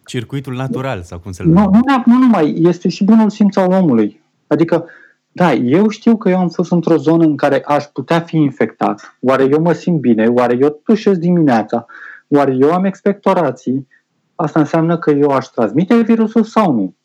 [0.06, 4.22] circuitul natural sau cum se nu, nu, nu numai, este și bunul simț al omului.
[4.48, 4.86] Adică
[5.32, 9.18] da, eu știu că eu am fost într-o zonă în care aș putea fi infectat.
[9.20, 10.28] Oare eu mă simt bine?
[10.28, 11.86] Oare eu tușesc dimineața?
[12.28, 13.88] Oare eu am expectorații?
[14.36, 16.96] Asta înseamnă că eu aș transmite virusul sau nu?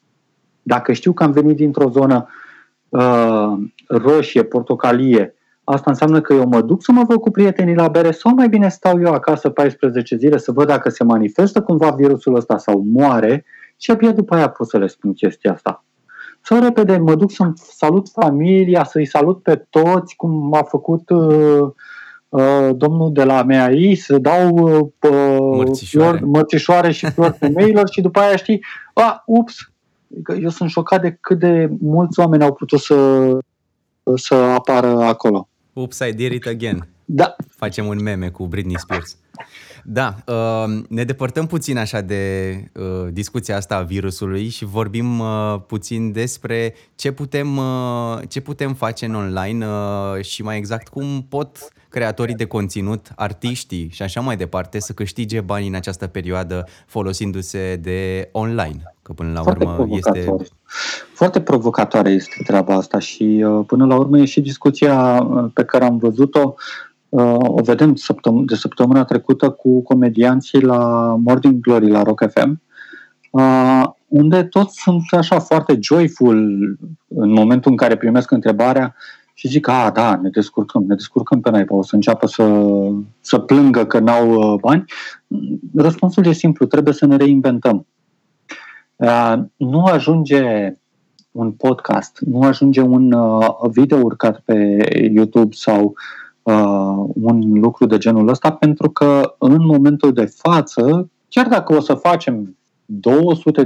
[0.63, 2.27] Dacă știu că am venit dintr-o zonă
[2.89, 3.53] uh,
[3.89, 5.35] roșie, portocalie,
[5.65, 8.49] asta înseamnă că eu mă duc să mă văd cu prietenii la bere sau mai
[8.49, 12.85] bine stau eu acasă 14 zile să văd dacă se manifestă cumva virusul ăsta sau
[12.93, 13.45] moare
[13.77, 15.86] și abia după aia pot să le spun chestia asta
[16.49, 21.69] sau repede mă duc să salut familia, să-i salut pe toți, cum a făcut uh,
[22.29, 26.19] uh, domnul de la MEAI, să dau uh, mărțișoare.
[26.19, 29.55] Flori, mărțișoare și flori femeilor și după aia știi, a, ups,
[30.41, 33.39] eu sunt șocat de cât de mulți oameni au putut să,
[34.15, 35.49] să apară acolo.
[35.73, 36.89] Ups, I did it again.
[37.05, 37.37] Da.
[37.49, 39.17] Facem un meme cu Britney Spears.
[39.89, 45.61] Da, uh, ne depărtăm puțin așa de uh, discuția asta a virusului și vorbim uh,
[45.67, 47.61] puțin despre ce putem,
[48.29, 49.67] ce putem face în online
[50.21, 55.41] și mai exact cum pot creatorii de conținut, artiștii și așa mai departe să câștige
[55.41, 58.83] bani în această perioadă folosindu-se de online.
[59.03, 60.35] Că până la Foarte urmă este...
[61.15, 65.99] Foarte provocatoare este treaba asta și până la urmă e și discuția pe care am
[65.99, 67.95] văzut-o Uh, o vedem
[68.47, 72.63] de săptămâna trecută cu comedianții la Morning Glory la Rock FM,
[73.31, 76.37] uh, unde toți sunt așa foarte joyful
[77.09, 78.95] în momentul în care primesc întrebarea
[79.35, 82.67] și zic, a, da, ne descurcăm, ne descurcăm pe naiba, o să înceapă să,
[83.21, 84.85] să plângă că n-au uh, bani.
[85.75, 87.87] Răspunsul e simplu, trebuie să ne reinventăm.
[89.57, 90.73] Nu ajunge
[91.31, 93.15] un podcast, nu ajunge un
[93.71, 94.79] video urcat pe
[95.15, 101.11] YouTube sau uh, uh, un lucru de genul ăsta, pentru că în momentul de față,
[101.29, 102.57] chiar dacă o să facem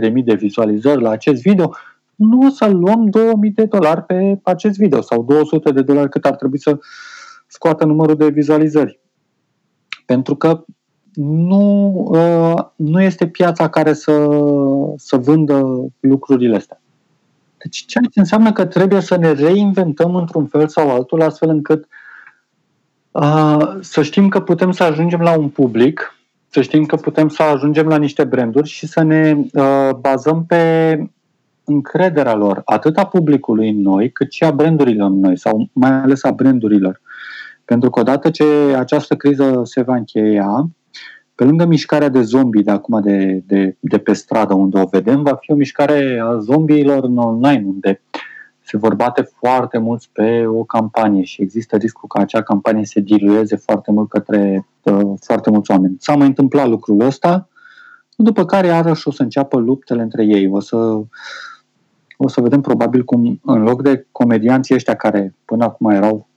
[0.00, 1.74] 200.000 de vizualizări la acest video,
[2.14, 6.24] nu o să luăm 2000 de dolari pe acest video sau 200 de dolari cât
[6.24, 6.78] ar trebui să
[7.46, 9.00] scoată numărul de vizualizări.
[10.06, 10.64] Pentru că
[11.14, 14.28] nu, uh, nu este piața care să,
[14.96, 16.80] să vândă lucrurile astea.
[17.62, 21.88] Deci ceea ce înseamnă că trebuie să ne reinventăm într-un fel sau altul, astfel încât
[23.80, 26.14] să știm că putem să ajungem la un public,
[26.48, 30.96] să știm că putem să ajungem la niște branduri și să ne uh, bazăm pe
[31.64, 35.90] încrederea lor, atât a publicului în noi, cât și a brandurilor în noi, sau mai
[35.90, 37.00] ales a brandurilor.
[37.64, 38.44] Pentru că odată ce
[38.78, 40.70] această criză se va încheia,
[41.34, 45.22] pe lângă mișcarea de zombie de acum de, de, de pe stradă unde o vedem,
[45.22, 48.02] va fi o mișcare a zombiilor în online, unde
[48.70, 53.00] se vor bate foarte mult pe o campanie și există riscul ca acea campanie să
[53.00, 55.96] dilueze foarte mult către uh, foarte mulți oameni.
[55.98, 57.48] S-a mai întâmplat lucrul ăsta,
[58.16, 60.48] după care iarăși o să înceapă luptele între ei.
[60.50, 60.76] O să,
[62.16, 66.28] o să vedem probabil cum în loc de comedianții ăștia care până acum erau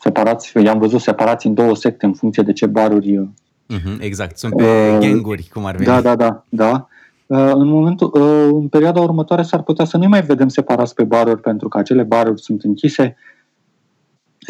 [0.00, 3.28] separați, i-am văzut separați în două secte în funcție de ce baruri
[3.74, 5.86] Mm-hmm, exact, sunt pe uh, ganguri, cum ar veni.
[5.86, 6.88] Da, da, da, da.
[7.26, 11.04] Uh, în, momentul, uh, în perioada următoare s-ar putea să nu mai vedem separați pe
[11.04, 13.16] baruri pentru că acele baruri sunt închise,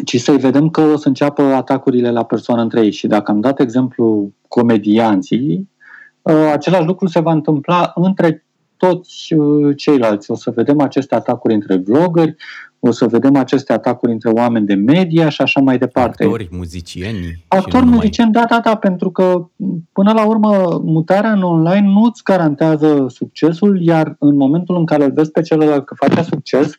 [0.05, 2.91] ci să-i vedem că o să înceapă atacurile la persoană între ei.
[2.91, 5.69] Și dacă am dat exemplu comedianții,
[6.21, 8.45] uh, același lucru se va întâmpla între
[8.77, 10.31] toți uh, ceilalți.
[10.31, 12.35] O să vedem aceste atacuri între vloggeri,
[12.79, 16.23] o să vedem aceste atacuri între oameni de media și așa mai departe.
[16.23, 17.45] Actori, muzicieni.
[17.47, 19.47] Actori, muzicieni, da, da, da, pentru că
[19.91, 25.03] până la urmă mutarea în online nu îți garantează succesul, iar în momentul în care
[25.03, 26.71] îl vezi pe celălalt că face succes,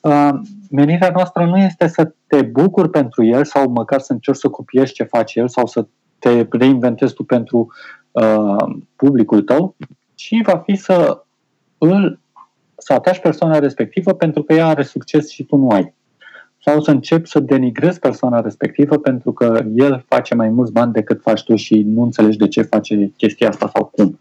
[0.00, 0.30] uh,
[0.70, 4.92] menirea noastră nu este să te bucuri pentru el sau măcar să încerci să copiezi
[4.92, 5.86] ce face el sau să
[6.18, 7.72] te reinventezi tu pentru
[8.10, 9.76] uh, publicul tău,
[10.14, 11.22] ci va fi să
[11.78, 12.20] îl
[12.78, 15.94] să ataci persoana respectivă pentru că ea are succes și tu nu ai.
[16.64, 21.20] Sau să începi să denigrezi persoana respectivă pentru că el face mai mulți bani decât
[21.22, 24.20] faci tu și nu înțelegi de ce face chestia asta sau cum.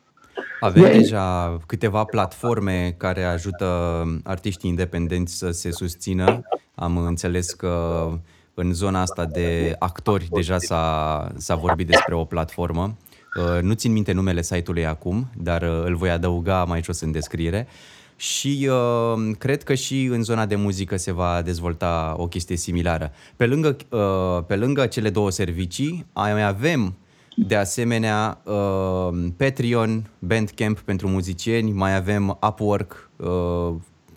[0.60, 0.92] Avem e...
[0.92, 6.42] deja câteva platforme care ajută artiștii independenți să se susțină.
[6.76, 8.08] Am înțeles că
[8.54, 12.98] în zona asta de actori deja s-a, s-a vorbit despre o platformă.
[13.38, 17.12] Uh, nu țin minte numele site-ului acum, dar uh, îl voi adăuga mai jos în
[17.12, 17.68] descriere
[18.18, 23.12] și uh, cred că și în zona de muzică se va dezvolta o chestie similară.
[23.36, 26.96] Pe lângă, uh, pe lângă cele două servicii, mai avem
[27.36, 33.74] de asemenea uh, Patreon, Bandcamp pentru muzicieni, mai avem Upwork, uh,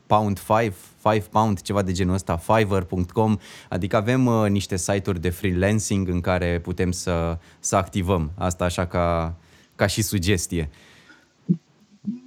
[0.07, 3.37] Pound 5, 5 Pound, ceva de genul ăsta, Fiverr.com,
[3.69, 8.87] adică avem uh, niște site-uri de freelancing în care putem să, să activăm asta așa
[8.87, 9.35] ca,
[9.75, 10.71] ca și sugestie.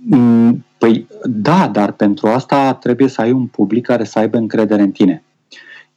[0.05, 4.81] Mm, păi da, dar pentru asta trebuie să ai un public care să aibă încredere
[4.81, 5.23] în tine.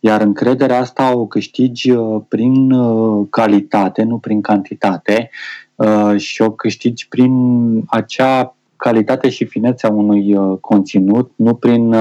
[0.01, 5.31] Iar încrederea asta o câștigi uh, prin uh, calitate, nu prin cantitate,
[5.75, 7.35] uh, și o câștigi prin
[7.87, 11.95] acea calitate și finețea unui conținut, nu prin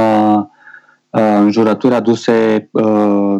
[1.39, 2.69] înjurături aduse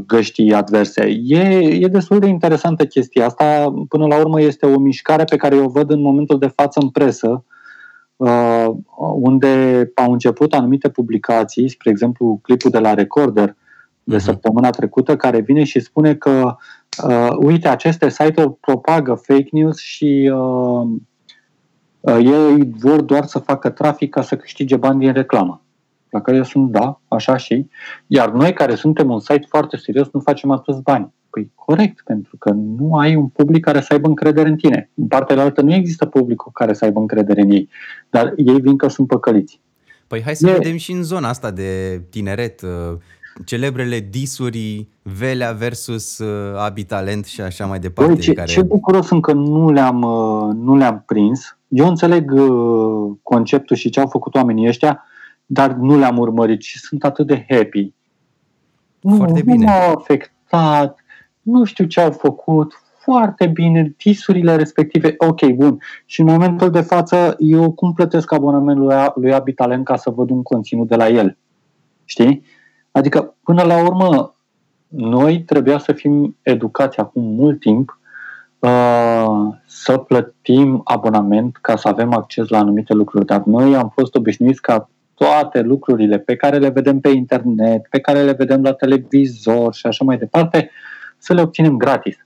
[0.05, 1.21] găștii adverse.
[1.23, 3.73] E, e destul de interesantă chestia asta.
[3.89, 6.89] Până la urmă este o mișcare pe care o văd în momentul de față în
[6.89, 7.54] presă, Uh,
[9.15, 13.56] unde au început anumite publicații, spre exemplu clipul de la Recorder
[14.04, 14.19] de uh-huh.
[14.19, 16.56] săptămâna trecută, care vine și spune că
[17.08, 20.88] uh, uite, aceste site-uri propagă fake news și uh,
[21.99, 25.62] uh, ei vor doar să facă trafic ca să câștige bani din reclamă.
[26.10, 27.67] La care eu sunt, da, așa și.
[28.08, 31.13] Iar noi care suntem un site foarte serios nu facem atâți bani.
[31.36, 34.89] Păi corect, pentru că nu ai un public care să aibă încredere în tine.
[34.93, 37.69] În partea altă nu există publicul care să aibă încredere în ei,
[38.10, 39.60] dar ei vin că sunt păcăliți.
[40.08, 40.52] Păi hai să e...
[40.52, 42.98] vedem și în zona asta de tineret, uh,
[43.45, 48.12] celebrele disuri Velea versus uh, Abitalent și așa mai departe.
[48.13, 48.48] Băi, ce, care...
[48.48, 51.58] ce bucuros sunt că nu le-am, uh, nu le-am prins.
[51.67, 52.32] Eu înțeleg
[53.24, 55.04] conceptul și ce au făcut oamenii ăștia,
[55.45, 57.93] dar nu le-am urmărit și sunt atât de happy.
[59.17, 59.65] Foarte nu, bine.
[59.65, 61.00] Nu m-a afectat,
[61.45, 65.77] nu știu ce au făcut, foarte bine, tisurile respective, ok, bun.
[66.05, 70.29] Și în momentul de față, eu cum plătesc abonamentul lui, lui Abitalent ca să văd
[70.29, 71.38] un conținut de la el?
[72.05, 72.43] Știi?
[72.91, 74.36] Adică, până la urmă,
[74.88, 77.99] noi trebuia să fim educați acum mult timp
[78.60, 83.25] uh, să plătim abonament ca să avem acces la anumite lucruri.
[83.25, 87.99] Dar noi am fost obișnuiți ca toate lucrurile pe care le vedem pe internet, pe
[87.99, 90.69] care le vedem la televizor și așa mai departe,
[91.25, 92.17] să le obținem gratis.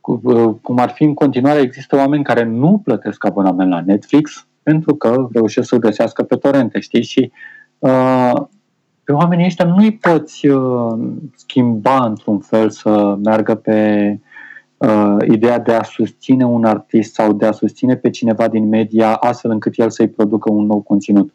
[0.00, 4.94] Uh, cum ar fi în continuare, există oameni care nu plătesc abonament la Netflix pentru
[4.94, 7.02] că reușesc să-l găsească pe torrente, știi?
[7.02, 7.32] Și
[7.78, 8.32] uh,
[9.04, 10.98] pe oamenii ăștia nu-i poți uh,
[11.36, 14.18] schimba într-un fel să meargă pe
[14.76, 19.14] uh, ideea de a susține un artist sau de a susține pe cineva din media
[19.14, 21.32] astfel încât el să-i producă un nou conținut.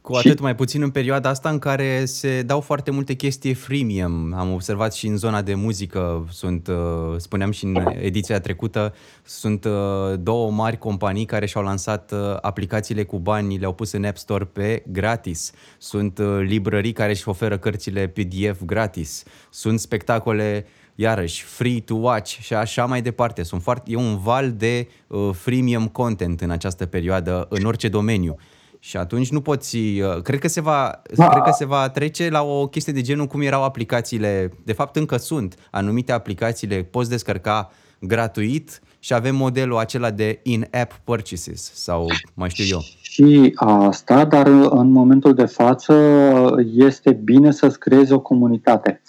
[0.00, 0.42] Cu atât și...
[0.42, 4.34] mai puțin în perioada asta în care se dau foarte multe chestii freemium.
[4.34, 6.76] Am observat și în zona de muzică, sunt, uh,
[7.16, 9.72] spuneam și în ediția trecută, sunt uh,
[10.20, 14.44] două mari companii care și-au lansat uh, aplicațiile cu bani, le-au pus în App Store
[14.44, 15.52] pe gratis.
[15.78, 19.22] Sunt librării care își oferă cărțile PDF gratis.
[19.50, 23.42] Sunt spectacole iarăși, free to watch și așa mai departe.
[23.42, 28.36] Sunt foarte, e un val de uh, freemium content în această perioadă, în orice domeniu.
[28.82, 31.28] Și atunci nu poți, uh, cred că se va, da.
[31.28, 34.96] cred că se va trece la o chestie de genul cum erau aplicațiile, de fapt
[34.96, 37.70] încă sunt anumite aplicațiile, poți descărca
[38.00, 42.80] gratuit și avem modelul acela de in-app purchases sau mai știu eu.
[43.00, 45.94] Și asta, dar în momentul de față
[46.74, 49.02] este bine să-ți creezi o comunitate.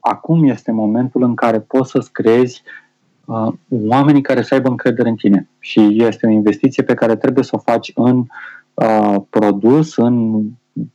[0.00, 2.62] Acum este momentul în care poți să-ți creezi
[3.68, 5.48] oamenii care să aibă încredere în tine.
[5.58, 8.24] Și este o investiție pe care trebuie să o faci în
[9.30, 10.44] produs, în,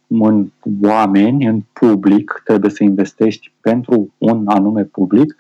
[0.08, 0.52] în
[0.84, 5.36] oameni, în public, trebuie să investești pentru un anume public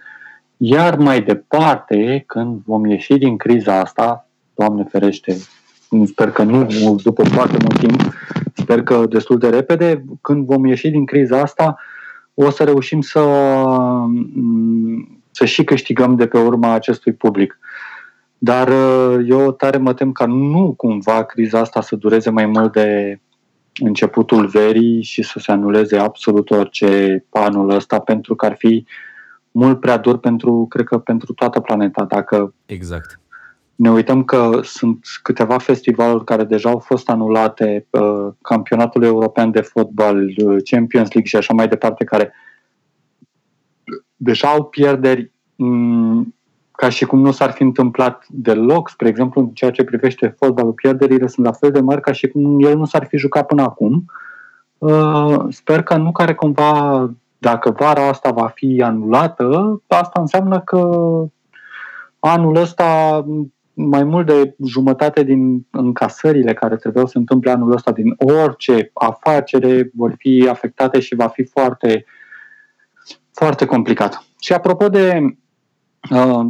[0.61, 5.35] iar mai departe, când vom ieși din criza asta, Doamne ferește,
[6.05, 6.67] sper că nu
[7.03, 8.13] după foarte mult timp,
[8.53, 11.77] sper că destul de repede, când vom ieși din criza asta,
[12.33, 13.19] o să reușim să,
[15.39, 17.59] să și câștigăm de pe urma acestui public.
[18.37, 18.69] Dar
[19.25, 23.19] eu tare mă tem ca nu cumva criza asta să dureze mai mult de
[23.73, 28.93] începutul verii și să se anuleze absolut orice anul ăsta, pentru că ar fi uh,
[29.51, 32.05] mult prea dur pentru, cred că, pentru toată planeta.
[32.05, 33.19] Dacă exact.
[33.75, 39.61] ne uităm că sunt câteva festivaluri care deja au fost anulate, uh, campionatul european de
[39.61, 42.33] fotbal, uh, Champions League și așa mai departe, care
[44.21, 46.35] deja au pierderi um,
[46.71, 48.89] ca și cum nu s-ar fi întâmplat deloc.
[48.89, 52.27] Spre exemplu, în ceea ce privește fotbalul, pierderile sunt la fel de mari ca și
[52.27, 54.05] cum el nu s-ar fi jucat până acum.
[54.77, 60.89] Uh, sper că nu care cumva dacă vara asta va fi anulată, asta înseamnă că
[62.19, 63.25] anul ăsta
[63.73, 69.91] mai mult de jumătate din încasările care trebuiau să întâmple anul ăsta din orice afacere
[69.93, 72.05] vor fi afectate și va fi foarte,
[73.31, 74.23] foarte complicat.
[74.39, 75.37] Și apropo de
[76.09, 76.45] uh,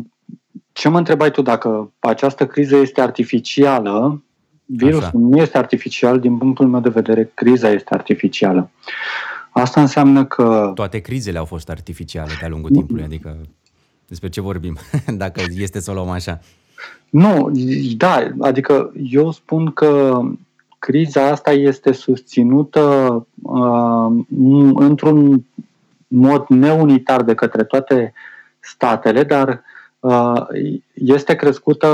[0.72, 4.24] ce mă întrebai tu, dacă această criză este artificială,
[4.66, 5.18] virusul Așa.
[5.18, 8.70] nu este artificial, din punctul meu de vedere, criza este artificială.
[9.50, 10.72] Asta înseamnă că...
[10.76, 13.38] Toate crizele au fost artificiale de-a lungul timpului, adică
[14.08, 14.78] despre ce vorbim,
[15.24, 16.40] dacă este să o luăm așa.
[17.10, 17.52] Nu,
[17.98, 20.22] da, adică eu spun că
[20.80, 24.24] criza asta este susținută uh,
[24.76, 25.44] într-un
[26.10, 28.14] mod neunitar de către toate
[28.60, 29.64] statele, dar
[30.00, 30.42] uh,
[30.94, 31.88] este crescută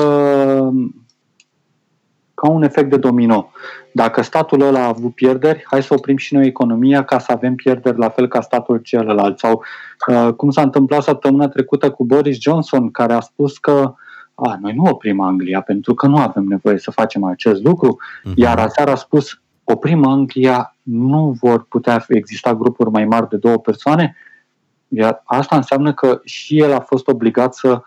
[2.34, 3.52] ca un efect de domino.
[3.94, 7.56] Dacă statul ăla a avut pierderi, hai să oprim și noi economia ca să avem
[7.56, 9.40] pierderi la fel ca statul celălalt.
[9.40, 9.64] Sau
[10.08, 13.94] uh, cum s-a întâmplat săptămâna trecută cu Boris Johnson, care a spus că
[14.36, 18.34] a, noi nu oprim Anglia pentru că nu avem nevoie să facem acest lucru, uh-huh.
[18.36, 23.58] iar aseară a spus oprim Anglia, nu vor putea exista grupuri mai mari de două
[23.58, 24.16] persoane,
[24.88, 27.84] iar asta înseamnă că și el a fost obligat să uh,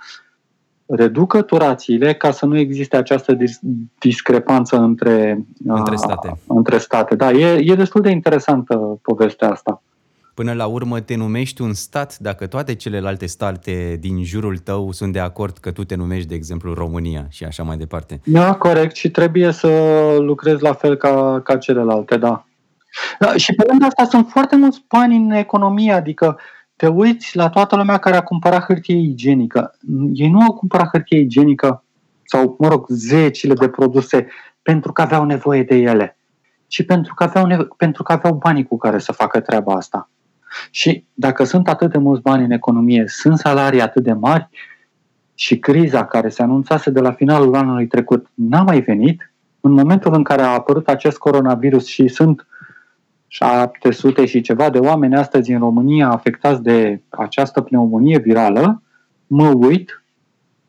[0.89, 3.61] reducă turațiile ca să nu existe această dis-
[3.99, 6.29] discrepanță între, între state.
[6.29, 7.15] A, între state.
[7.15, 9.83] Da, e, e destul de interesantă povestea asta.
[10.39, 15.13] Până la urmă te numești un stat dacă toate celelalte state din jurul tău sunt
[15.13, 18.21] de acord că tu te numești, de exemplu, România și așa mai departe.
[18.25, 18.97] Da, corect.
[18.97, 19.69] Și trebuie să
[20.21, 22.45] lucrezi la fel ca, ca celelalte, da.
[23.19, 23.37] da.
[23.37, 26.43] Și pe lângă asta sunt foarte mulți bani în economie, adică uh,
[26.79, 29.75] te uiți la toată lumea care a cumpărat hârtie igienică.
[30.13, 31.85] Ei nu au cumpărat hârtie igienică
[32.25, 34.27] sau, mă rog, zecile de produse
[34.63, 36.19] pentru că aveau nevoie de ele,
[36.67, 40.11] ci pentru că aveau, nevo- pentru că aveau banii cu care să facă treaba asta.
[40.71, 44.49] Și dacă sunt atât de mulți bani în economie, sunt salarii atât de mari?
[45.35, 50.15] Și criza care se anunțase de la finalul anului trecut n-a mai venit, în momentul
[50.15, 52.47] în care a apărut acest coronavirus și sunt
[53.27, 58.83] 700 și ceva de oameni astăzi în România afectați de această pneumonie virală,
[59.27, 60.03] mă uit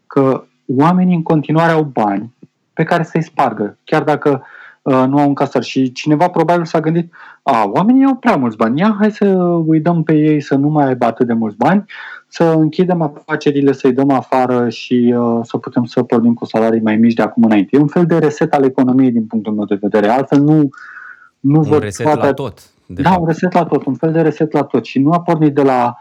[0.07, 2.33] că oamenii în continuare au bani
[2.73, 4.58] pe care să-i spargă, chiar dacă uh,
[4.91, 5.65] nu au încasări.
[5.65, 7.13] Și cineva probabil s-a gândit,
[7.43, 9.25] a, oamenii au prea mulți bani, ia hai să
[9.67, 11.85] îi dăm pe ei să nu mai aibă atât de mulți bani,
[12.27, 16.97] să închidem afacerile, să-i dăm afară și uh, să putem să pornim cu salarii mai
[16.97, 17.75] mici de acum înainte.
[17.75, 20.07] E un fel de reset al economiei din punctul meu de vedere.
[20.07, 20.69] Altfel nu,
[21.39, 22.25] nu un văd reset toate...
[22.25, 22.59] la tot.
[22.85, 23.21] De da, fapt.
[23.21, 24.85] un reset la tot, un fel de reset la tot.
[24.85, 25.97] Și nu a pornit de la,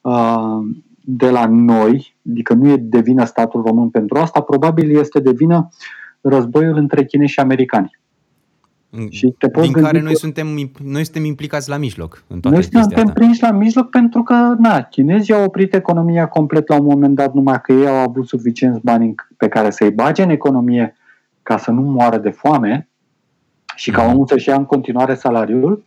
[0.00, 0.58] uh,
[1.00, 5.30] de la noi, adică nu e de vină statul român pentru asta, probabil este de
[5.30, 5.68] vină
[6.20, 7.98] războiul între chinezi și americani.
[9.08, 10.46] Și te poți Din care noi suntem,
[10.84, 14.82] noi suntem implicați la mijloc în toate Noi suntem prinși la mijloc pentru că, na,
[14.82, 18.80] chinezii au oprit economia complet la un moment dat, numai că ei au avut suficienți
[18.82, 20.96] bani pe care să-i bage în economie
[21.42, 22.88] ca să nu moară de foame
[23.74, 25.84] și ca omul să-și ia în continuare salariul,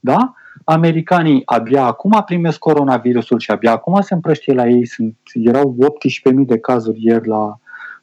[0.00, 0.34] da?
[0.64, 4.86] Americanii abia acum primesc coronavirusul și abia acum se împrăștie la ei.
[4.86, 5.76] Sunt, erau
[6.32, 7.58] 18.000 de cazuri ieri la,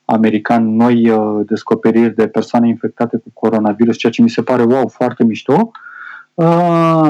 [0.06, 4.88] american noi uh, descoperiri de persoane infectate cu coronavirus, ceea ce mi se pare wow,
[4.88, 5.72] foarte mișto.
[6.34, 7.08] Uh,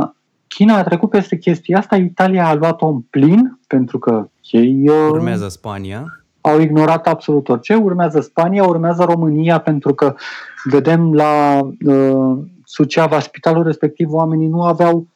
[0.48, 4.90] China a trecut peste chestia asta, Italia a luat-o în plin, pentru că ei...
[4.90, 6.06] Uh, Urmează Spania.
[6.42, 7.74] Au ignorat absolut orice.
[7.74, 10.16] Urmează Spania, urmează România, pentru că
[10.64, 15.08] vedem la uh, Suceava, spitalul respectiv, oamenii nu aveau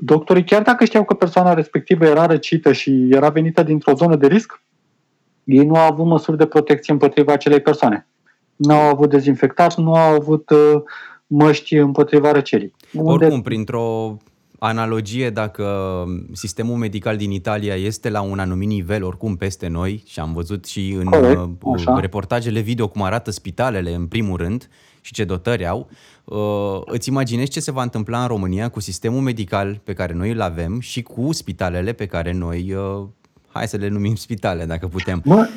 [0.00, 4.26] doctorii, chiar dacă știau că persoana respectivă era răcită și era venită dintr-o zonă de
[4.26, 4.62] risc,
[5.48, 8.06] ei nu au avut măsuri de protecție împotriva acelei persoane.
[8.56, 10.82] Nu au avut dezinfectat, nu au avut uh,
[11.26, 12.74] măști împotriva răcelii.
[12.92, 13.24] Unde...
[13.24, 14.16] Oricum, printr-o
[14.58, 20.20] analogie, dacă sistemul medical din Italia este la un anumit nivel, oricum peste noi, și
[20.20, 24.68] am văzut și în Corect, uh, reportajele video cum arată spitalele, în primul rând,
[25.00, 25.88] și ce dotări au,
[26.24, 30.30] uh, îți imaginezi ce se va întâmpla în România cu sistemul medical pe care noi
[30.30, 33.06] îl avem și cu spitalele pe care noi, uh,
[33.58, 35.22] hai să le numim spitale, dacă putem.
[35.24, 35.48] Bă,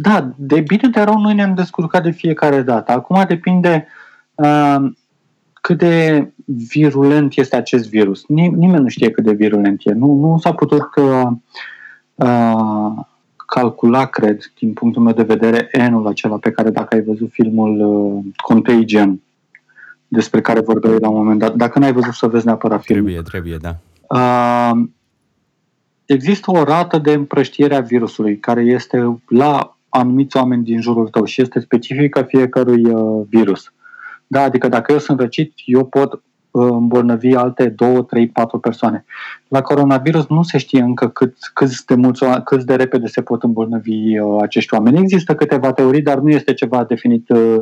[0.00, 2.92] da, de bine de rău noi ne-am descurcat de fiecare dată.
[2.92, 3.86] Acum depinde
[4.34, 4.76] uh,
[5.52, 8.24] cât de virulent este acest virus.
[8.26, 9.92] Nimeni nu știe cât de virulent e.
[9.92, 11.30] Nu, nu s-a putut uh,
[12.14, 13.04] uh,
[13.46, 17.80] calcula, cred, din punctul meu de vedere, N-ul acela pe care dacă ai văzut filmul
[17.80, 19.20] uh, Contagion,
[20.08, 23.10] despre care vorbeai la un moment dat, dacă n-ai văzut să vezi neapărat filmul.
[23.10, 23.76] Trebuie, trebuie, da.
[24.08, 24.88] Uh,
[26.06, 31.24] există o rată de împrăștiere a virusului care este la anumiți oameni din jurul tău
[31.24, 33.72] și este specifică fiecărui uh, virus.
[34.26, 36.22] Da, adică dacă eu sunt răcit, eu pot
[36.60, 39.04] îmbolnăvi alte 2, 3, 4 persoane.
[39.48, 43.42] La coronavirus nu se știe încă cât, cât, de, mulți, cât de repede se pot
[43.42, 44.98] îmbolnăvi uh, acești oameni.
[44.98, 47.56] Există câteva teorii, dar nu este ceva definit uh,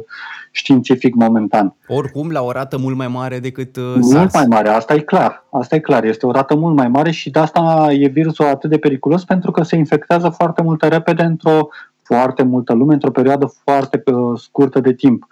[0.50, 1.74] științific momentan.
[1.88, 4.12] Oricum, la o rată mult mai mare decât uh, SARS.
[4.12, 5.44] Mult mai mare, asta e clar.
[5.50, 6.04] Asta e clar.
[6.04, 9.50] Este o rată mult mai mare și de asta e virusul atât de periculos pentru
[9.50, 11.68] că se infectează foarte mult repede într-o
[12.02, 15.26] foarte multă lume, într-o perioadă foarte uh, scurtă de timp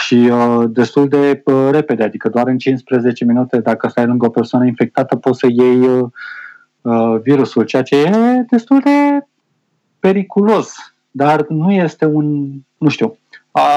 [0.00, 4.30] și uh, destul de uh, repede, adică doar în 15 minute, dacă stai lângă o
[4.30, 6.08] persoană infectată, poți să iei uh,
[6.80, 9.26] uh, virusul, ceea ce e destul de
[9.98, 10.74] periculos,
[11.10, 13.18] dar nu este un, nu știu,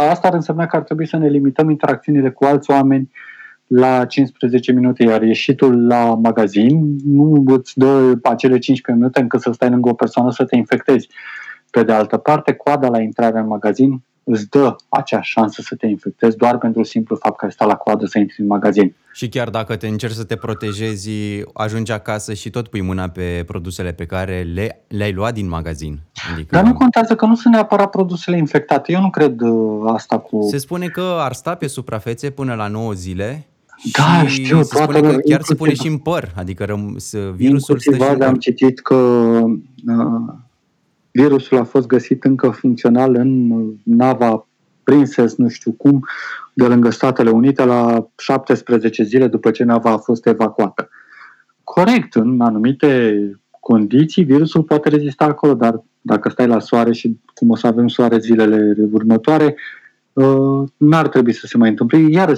[0.09, 3.11] asta ar însemna că ar trebui să ne limităm interacțiunile cu alți oameni
[3.68, 9.51] la 15 minute, iar ieșitul la magazin nu îți dă acele 15 minute încât să
[9.51, 11.09] stai lângă o persoană să te infectezi.
[11.72, 15.88] Pe de altă parte, coada la intrarea în magazin îți dă acea șansă să te
[15.88, 18.96] infectezi doar pentru simplu fapt că ai stat la coadă să intri în magazin.
[19.14, 21.10] Și chiar dacă te încerci să te protejezi,
[21.54, 26.00] ajungi acasă și tot pui mâna pe produsele pe care le, le-ai luat din magazin.
[26.34, 26.56] Adică...
[26.56, 28.92] Dar nu contează că nu sunt neapărat produsele infectate.
[28.92, 30.48] Eu nu cred uh, asta cu...
[30.50, 33.48] Se spune că ar sta pe suprafețe până la 9 zile
[33.98, 36.96] da, și știu, se spune că chiar se pune și în păr, adică răm-
[37.36, 38.28] virusul stă și în păr.
[38.28, 40.34] am citit că uh,
[41.22, 43.51] virusul a fost găsit încă funcțional în
[43.84, 44.47] nava
[44.84, 46.05] Princess, nu știu cum,
[46.53, 50.89] de lângă Statele Unite la 17 zile după ce nava a fost evacuată.
[51.63, 53.22] Corect, în anumite
[53.59, 57.88] condiții, virusul poate rezista acolo, dar dacă stai la soare și cum o să avem
[57.88, 59.55] soare zilele următoare,
[60.13, 61.97] uh, n-ar trebui să se mai întâmple.
[61.97, 62.34] Iar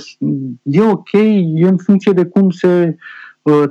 [0.64, 1.12] e ok,
[1.54, 2.96] e în funcție de cum se Uh,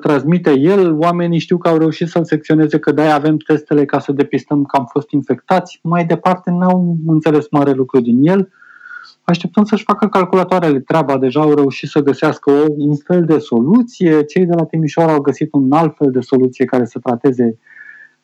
[0.00, 4.12] transmite el, oamenii știu că au reușit să-l secționeze, că de avem testele ca să
[4.12, 5.78] depistăm că am fost infectați.
[5.82, 8.48] Mai departe n-au înțeles mare lucru din el.
[9.24, 11.18] Așteptăm să-și facă calculatoarele treaba.
[11.18, 14.22] Deja au reușit să găsească o, un fel de soluție.
[14.22, 17.58] Cei de la Timișoara au găsit un alt fel de soluție care să trateze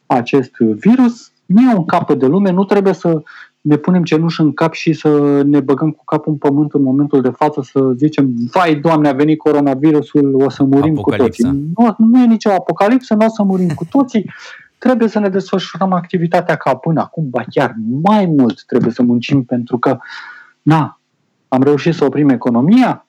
[0.07, 1.33] acest virus.
[1.47, 3.23] Nu e un capăt de lume, nu trebuie să
[3.65, 7.21] ne punem cenușă în cap și să ne băgăm cu capul în pământ în momentul
[7.21, 11.49] de față, să zicem, vai, Doamne, a venit coronavirusul, o să murim Apocalipsa.
[11.49, 11.73] cu toții.
[11.77, 14.31] Nu, nu e nicio apocalipsă, nu o să murim cu toții.
[14.79, 19.45] Trebuie să ne desfășurăm activitatea ca până acum, ba chiar mai mult trebuie să muncim
[19.45, 19.99] pentru că,
[20.63, 21.01] na,
[21.49, 23.07] am reușit să oprim economia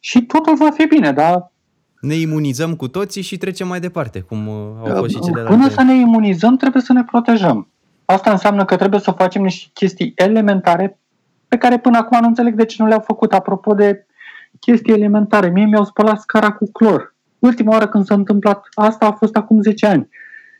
[0.00, 1.52] și totul va fi bine, dar
[2.00, 4.54] ne imunizăm cu toții și trecem mai departe, cum uh,
[4.88, 5.56] au fost și celelalte.
[5.56, 7.71] Până să ne imunizăm, trebuie să ne protejăm.
[8.12, 10.98] Asta înseamnă că trebuie să facem niște chestii elementare
[11.48, 13.32] pe care până acum nu înțeleg de ce nu le-au făcut.
[13.32, 14.06] Apropo de
[14.60, 17.14] chestii elementare, mie mi-au spălat scara cu clor.
[17.38, 20.08] Ultima oară când s-a întâmplat asta a fost acum 10 ani.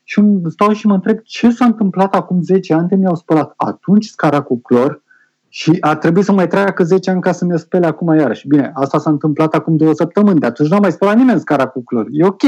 [0.05, 4.05] Și stau și mă întreb ce s-a întâmplat acum 10 ani de mi-au spălat atunci
[4.05, 5.03] scara cu clor
[5.49, 8.49] și a trebuit să mai treacă 10 ani ca să mi-o spele acum iarăși.
[8.49, 11.67] Bine, asta s-a întâmplat acum două săptămâni, de atunci nu a mai spălat nimeni scara
[11.67, 12.07] cu clor.
[12.11, 12.43] E ok,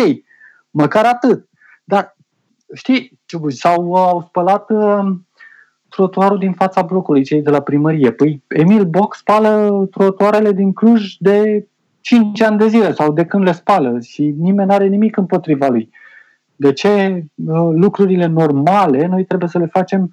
[0.70, 1.48] măcar atât.
[1.84, 2.14] Dar
[2.73, 5.17] știi, sau au spălat uh,
[5.89, 8.11] trotuarul din fața blocului, cei de la primărie.
[8.11, 11.67] Păi Emil Boc spală trotuarele din Cluj de
[12.01, 15.69] 5 ani de zile sau de când le spală și nimeni nu are nimic împotriva
[15.69, 15.91] lui.
[16.57, 20.11] De ce uh, lucrurile normale noi trebuie să le facem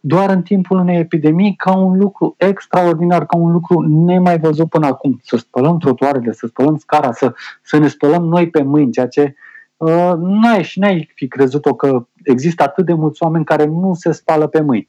[0.00, 4.86] doar în timpul unei epidemii ca un lucru extraordinar, ca un lucru nemai văzut până
[4.86, 5.20] acum.
[5.22, 9.22] Să spălăm trotuarele, să spălăm scara, să, să ne spălăm noi pe mâini, ceea ce
[9.22, 9.51] uh,
[10.18, 14.46] n-ai și n-ai fi crezut-o că există atât de mulți oameni care nu se spală
[14.46, 14.88] pe mâini.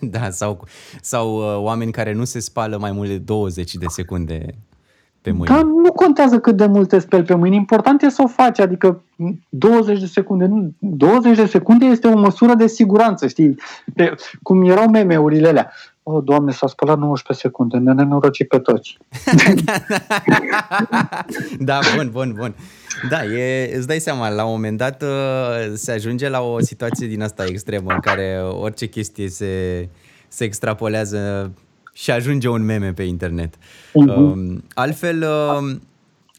[0.00, 0.64] da, sau,
[1.00, 4.54] sau uh, oameni care nu se spală mai mult de 20 de secunde
[5.20, 5.54] pe mâini.
[5.54, 8.58] Dar nu contează cât de mult te speli pe mâini, important e să o faci,
[8.58, 9.02] adică
[9.48, 14.64] 20 de secunde, nu, 20 de secunde este o măsură de siguranță, știi, de, cum
[14.64, 15.72] erau meme-urile alea.
[16.10, 18.96] O, oh, Doamne, s-a spălat 19 secunde, ne nenorocit pe toți.
[21.68, 22.54] da, bun, bun, bun.
[23.10, 25.08] Da, e, îți dai seama, la un moment dat uh,
[25.74, 29.88] se ajunge la o situație din asta extremă în care orice chestie se,
[30.28, 31.52] se extrapolează
[31.92, 33.54] și ajunge un meme pe internet.
[33.54, 34.16] Uh-huh.
[34.16, 35.76] Uh, altfel, uh,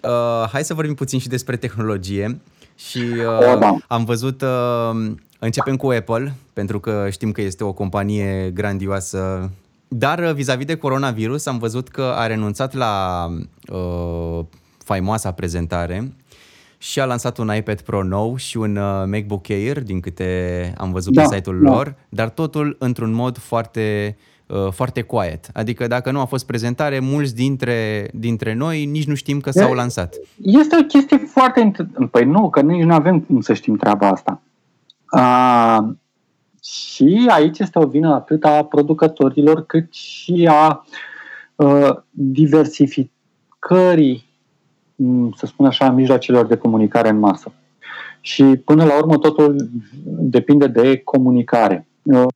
[0.04, 2.42] uh, hai să vorbim puțin și despre tehnologie.
[2.76, 3.76] Și uh, oh, da.
[3.88, 9.52] am văzut, uh, începem cu Apple, pentru că știm că este o companie grandioasă.
[9.88, 13.26] Dar uh, vis-a-vis de coronavirus, am văzut că a renunțat la
[13.68, 14.46] uh,
[14.78, 16.14] faimoasa prezentare
[16.78, 20.92] și a lansat un iPad Pro nou și un uh, MacBook Air, din câte am
[20.92, 21.70] văzut da, pe site-ul da.
[21.70, 24.18] lor, dar totul într-un mod foarte
[24.50, 25.50] Uh, foarte quiet.
[25.54, 29.74] Adică dacă nu a fost prezentare, mulți dintre, dintre noi nici nu știm că s-au
[29.74, 30.16] lansat.
[30.42, 31.72] Este o chestie foarte...
[32.12, 34.42] Păi nu, că nici nu avem cum să știm treaba asta.
[35.10, 35.96] A,
[36.64, 40.86] și aici este o vină atât a producătorilor cât și a, a
[41.56, 44.28] uh, diversificării,
[45.36, 47.52] să spun așa, mijloacelor de comunicare în masă.
[48.22, 49.70] Și până la urmă totul
[50.04, 51.88] depinde de comunicare.
[52.04, 52.28] Uh,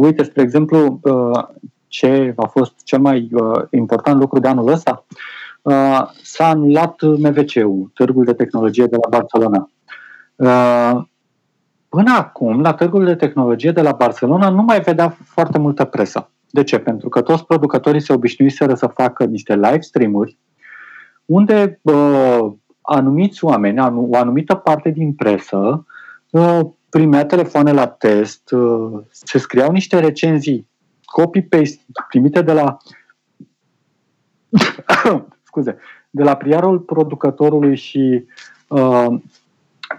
[0.00, 1.42] Uite, spre exemplu, uh,
[1.88, 5.04] ce a fost cel mai uh, important lucru de anul ăsta,
[5.62, 9.70] uh, s-a anulat MVC-ul, Târgul de Tehnologie de la Barcelona.
[11.90, 16.30] Până acum, la Târgul de Tehnologie de la Barcelona nu mai vedea foarte multă presă.
[16.50, 16.78] De ce?
[16.78, 20.38] Pentru că toți producătorii se obișnuiseră să facă niște live stream-uri
[21.30, 25.86] unde uh, anumiți oameni, o anumită parte din presă,
[26.30, 30.68] uh, primea telefoane la test, uh, se scriau niște recenzii
[31.04, 32.76] copy-paste primite de la
[35.48, 35.78] scuze,
[36.10, 38.24] de la priarul producătorului și
[38.68, 39.06] uh,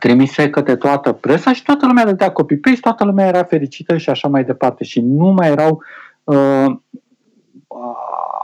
[0.01, 4.27] trimise către toată presa și toată lumea dădea copy-paste, toată lumea era fericită și așa
[4.27, 5.83] mai departe și nu mai erau
[6.23, 6.65] uh,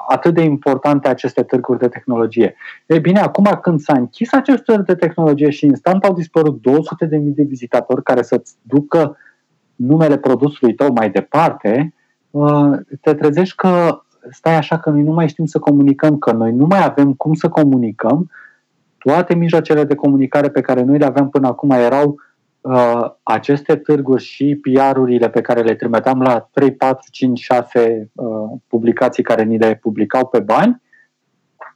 [0.07, 2.55] atât de importante aceste târguri de tehnologie.
[2.85, 7.09] Ei bine, acum când s-a închis acest târg de tehnologie și instant au dispărut 200.000
[7.09, 9.17] de vizitatori care să-ți ducă
[9.75, 11.93] numele produsului tău mai departe,
[12.31, 14.01] uh, te trezești că
[14.31, 17.33] stai așa că noi nu mai știm să comunicăm, că noi nu mai avem cum
[17.33, 18.29] să comunicăm.
[19.07, 22.15] Toate mijloacele de comunicare pe care noi le aveam până acum erau
[22.61, 28.27] uh, aceste târguri și PR-urile pe care le trimiteam la 3, 4, 5, 6 uh,
[28.67, 30.81] publicații care ni le publicau pe bani.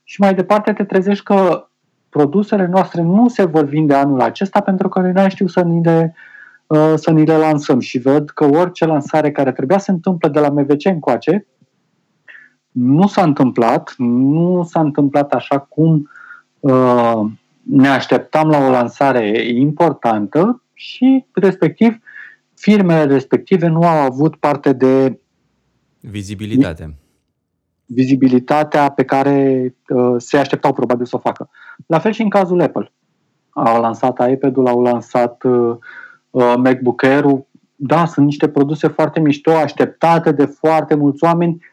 [0.04, 1.68] Și mai departe te trezești că
[2.10, 5.84] produsele noastre nu se vor vinde anul acesta pentru că noi nu știu să ni
[5.84, 6.16] le,
[6.68, 7.80] uh, să ni le lansăm.
[7.80, 11.46] Și văd că orice lansare care trebuia să se întâmple de la MVC încoace
[12.72, 16.20] nu s-a întâmplat, nu s-a întâmplat așa cum uh,
[17.62, 21.98] ne așteptam la o lansare importantă și, respectiv,
[22.54, 25.20] firmele respective nu au avut parte de
[26.00, 26.96] vizibilitate.
[27.86, 31.50] Vizibilitatea pe care uh, se așteptau probabil să o facă.
[31.86, 32.92] La fel și în cazul Apple.
[33.50, 35.76] Au lansat iPad-ul, au lansat uh,
[36.30, 37.46] uh, MacBook Air-ul.
[37.76, 41.66] Da, sunt niște produse foarte mișto, așteptate de foarte mulți oameni,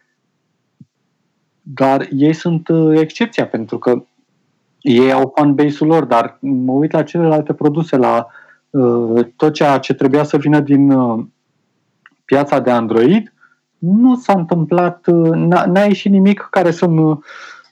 [1.62, 4.04] dar ei sunt uh, excepția, pentru că
[4.88, 8.26] ei au fanbase-ul lor, dar mă uit la celelalte produse, la
[8.70, 11.24] uh, tot ceea ce trebuia să vină din uh,
[12.24, 13.32] piața de Android,
[13.78, 16.88] nu s-a întâmplat, uh, n-a, n-a ieșit nimic care să,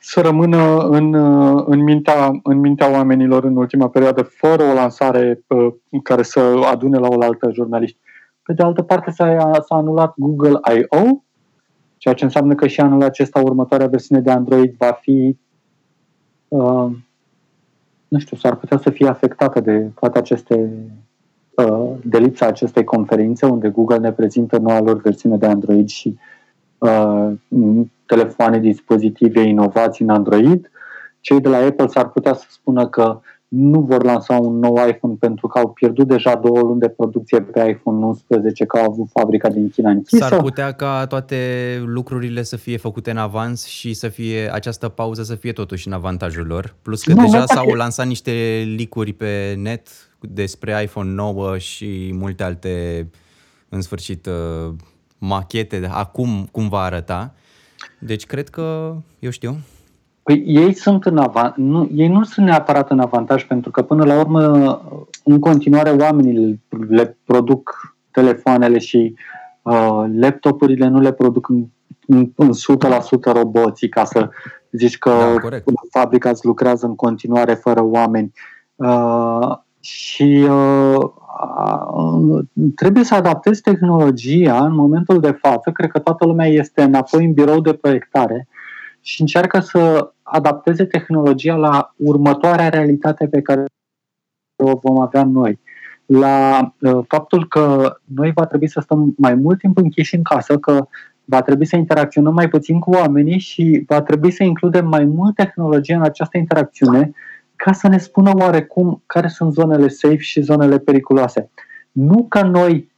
[0.00, 5.44] să rămână în, uh, în, mintea, în mintea oamenilor în ultima perioadă, fără o lansare
[5.46, 6.40] uh, care să
[6.70, 7.98] adune la o altă jurnaliști.
[8.42, 11.02] Pe de altă parte s-a, s-a anulat Google I.O.,
[11.96, 15.36] ceea ce înseamnă că și anul acesta următoarea versiune de Android va fi
[16.48, 16.90] uh,
[18.08, 20.70] nu știu, s-ar putea să fie afectată de toate aceste
[21.54, 26.18] uh, de lipsa acestei conferințe unde Google ne prezintă noua lor versiune de Android și
[26.78, 27.30] uh,
[28.06, 30.70] telefoane, dispozitive, inovații în Android.
[31.20, 35.14] Cei de la Apple s-ar putea să spună că nu vor lansa un nou iPhone
[35.18, 39.08] pentru că au pierdut deja două luni de producție pe iPhone 11, că au avut
[39.12, 40.24] fabrica din China închisă.
[40.24, 41.36] S-ar putea ca toate
[41.86, 45.92] lucrurile să fie făcute în avans și să fie această pauză să fie totuși în
[45.92, 46.74] avantajul lor.
[46.82, 49.88] Plus că nu, deja s-au lansat niște licuri pe net
[50.20, 53.06] despre iPhone 9 și multe alte
[53.68, 54.74] în sfârșit uh,
[55.18, 57.34] machete de acum cum va arăta.
[58.00, 59.56] Deci cred că, eu știu,
[60.26, 64.04] Păi ei sunt în avant, nu, ei nu sunt neapărat în avantaj pentru că până
[64.04, 64.42] la urmă
[65.24, 69.14] în continuare oamenii le produc telefoanele și
[69.62, 71.64] uh, laptopurile nu le produc în,
[72.06, 72.50] în, în
[73.30, 74.28] 100% roboții ca să
[74.70, 75.10] zici că
[75.50, 78.32] da, fabrica îți lucrează în continuare fără oameni.
[78.74, 81.10] Uh, și uh,
[82.74, 85.70] trebuie să adaptezi tehnologia în momentul de față.
[85.70, 88.48] Cred că toată lumea este înapoi în birou de proiectare
[89.00, 93.64] și încearcă să adapteze tehnologia la următoarea realitate pe care
[94.56, 95.58] o vom avea noi.
[96.06, 100.58] La uh, faptul că noi va trebui să stăm mai mult timp închiși în casă,
[100.58, 100.86] că
[101.24, 105.34] va trebui să interacționăm mai puțin cu oamenii și va trebui să includem mai mult
[105.34, 107.12] tehnologie în această interacțiune
[107.56, 111.50] ca să ne spună oarecum care sunt zonele safe și zonele periculoase.
[111.92, 112.92] Nu că noi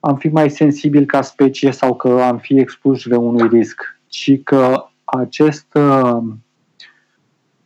[0.00, 4.42] am fi mai sensibili ca specie sau că am fi expuși de unui risc, ci
[4.42, 6.22] că acest, uh,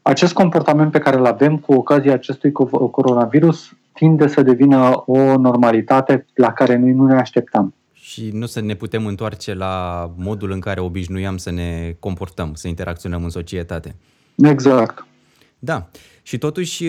[0.06, 2.52] acest comportament pe care îl avem cu ocazia acestui
[2.90, 7.74] coronavirus tinde să devină o normalitate la care noi nu ne așteptam.
[7.92, 12.68] Și nu să ne putem întoarce la modul în care obișnuiam să ne comportăm, să
[12.68, 13.94] interacționăm în societate.
[14.36, 15.06] Exact.
[15.58, 15.88] Da.
[16.22, 16.84] Și totuși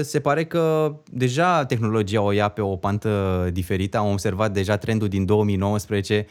[0.00, 3.98] se pare că deja tehnologia o ia pe o pantă diferită.
[3.98, 6.26] Am observat deja trendul din 2019,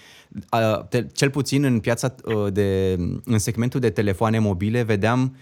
[1.13, 2.15] cel puțin în piața
[2.51, 5.35] de, în segmentul de telefoane mobile, vedeam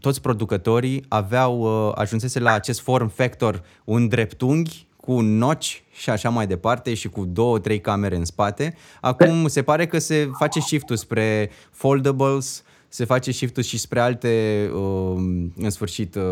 [0.00, 6.28] toți producătorii aveau, ajunsese la acest form factor, un dreptunghi cu un notch și așa
[6.28, 8.74] mai departe și cu două, trei camere în spate.
[9.00, 14.30] Acum se pare că se face shift-ul spre foldables, se face shift și spre alte,
[14.74, 15.14] uh,
[15.56, 16.22] în sfârșit, uh,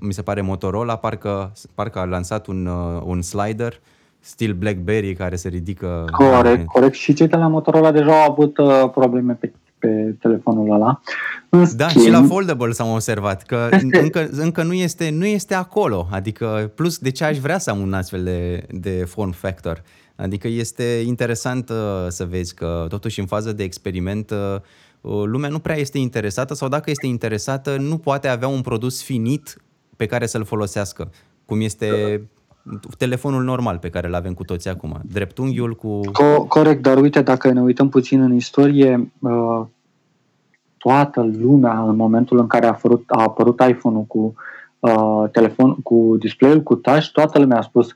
[0.00, 3.80] mi se pare Motorola, parcă, parcă a lansat un, uh, un slider,
[4.20, 6.04] stil BlackBerry, care se ridică...
[6.12, 6.94] Corect, corect.
[6.94, 8.54] Și cei de la Motorola deja au avut
[8.92, 9.52] probleme pe
[9.86, 11.00] pe telefonul ăla.
[11.48, 13.98] În da, schimb, și la foldable s-am observat că este...
[13.98, 16.08] încă, încă nu, este, nu este acolo.
[16.10, 19.82] Adică, plus, de ce aș vrea să am un astfel de, de form factor?
[20.16, 21.76] Adică este interesant uh,
[22.08, 24.60] să vezi că, totuși, în fază de experiment, uh,
[25.04, 29.02] Uh, lumea nu prea este interesată sau dacă este interesată, nu poate avea un produs
[29.02, 29.62] finit
[29.96, 31.10] pe care să-l folosească,
[31.44, 32.20] cum este
[32.98, 36.00] telefonul normal pe care îl avem cu toți acum, dreptunghiul cu...
[36.00, 39.66] Co- corect, dar uite, dacă ne uităm puțin în istorie, uh,
[40.78, 44.34] toată lumea, în momentul în care a apărut, a apărut iPhone-ul cu
[44.78, 47.94] uh, telefon, cu display-ul cu touch, toată lumea a spus uh,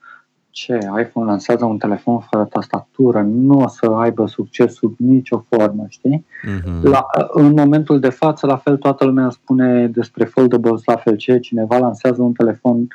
[0.58, 5.84] ce iPhone lansează un telefon fără tastatură, nu o să aibă succes sub nicio formă,
[5.88, 6.26] știi?
[6.26, 6.82] Mm-hmm.
[6.82, 11.38] La, în momentul de față, la fel, toată lumea spune despre foldables, la fel ce
[11.38, 12.86] cineva lansează un telefon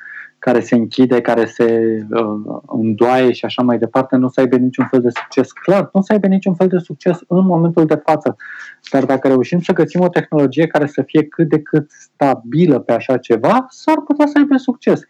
[0.43, 4.55] care se închide, care se uh, îndoaie și așa mai departe, nu o să aibă
[4.55, 5.51] niciun fel de succes.
[5.51, 8.35] Clar, nu o să aibă niciun fel de succes în momentul de față.
[8.91, 12.93] Dar dacă reușim să găsim o tehnologie care să fie cât de cât stabilă pe
[12.93, 15.01] așa ceva, s-ar putea să aibă succes.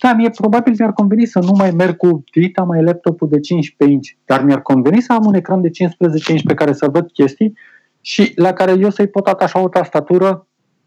[0.00, 3.96] Da, mie probabil mi-ar conveni să nu mai merg cu dita mai laptopul de 15
[3.96, 7.10] inch, dar mi-ar conveni să am un ecran de 15 inch pe care să văd
[7.12, 7.52] chestii
[8.00, 10.46] și la care eu să-i pot atașa o tastatură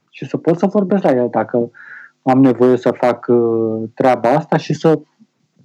[0.10, 1.70] și să pot să vorbesc la ea dacă
[2.26, 5.00] am nevoie să fac uh, treaba asta și să,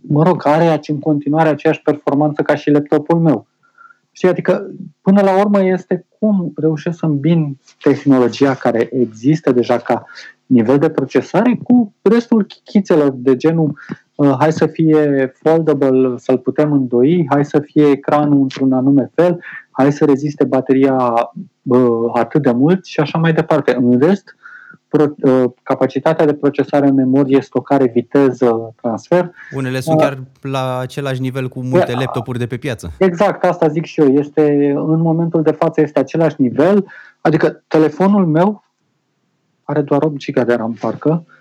[0.00, 3.46] mă rog, are în continuare aceeași performanță ca și laptopul meu.
[4.12, 10.04] Și adică, până la urmă, este cum reușesc să îmbin tehnologia care există deja ca
[10.46, 13.78] nivel de procesare cu restul chichițelor de genul
[14.14, 19.40] uh, hai să fie foldable, să-l putem îndoi, hai să fie ecranul într-un anume fel,
[19.70, 20.96] hai să reziste bateria
[21.62, 23.74] uh, atât de mult și așa mai departe.
[23.74, 24.34] În rest,
[24.90, 29.30] pro, uh, capacitatea de procesare, memorie, stocare, viteză, transfer.
[29.54, 32.92] Unele sunt uh, chiar la același nivel cu multe laptopuri de pe piață.
[32.98, 34.12] Exact, asta zic și eu.
[34.12, 36.86] Este, în momentul de față este același nivel,
[37.20, 38.64] adică telefonul meu
[39.62, 41.38] are doar 8 GB de RAM, parcă, uh,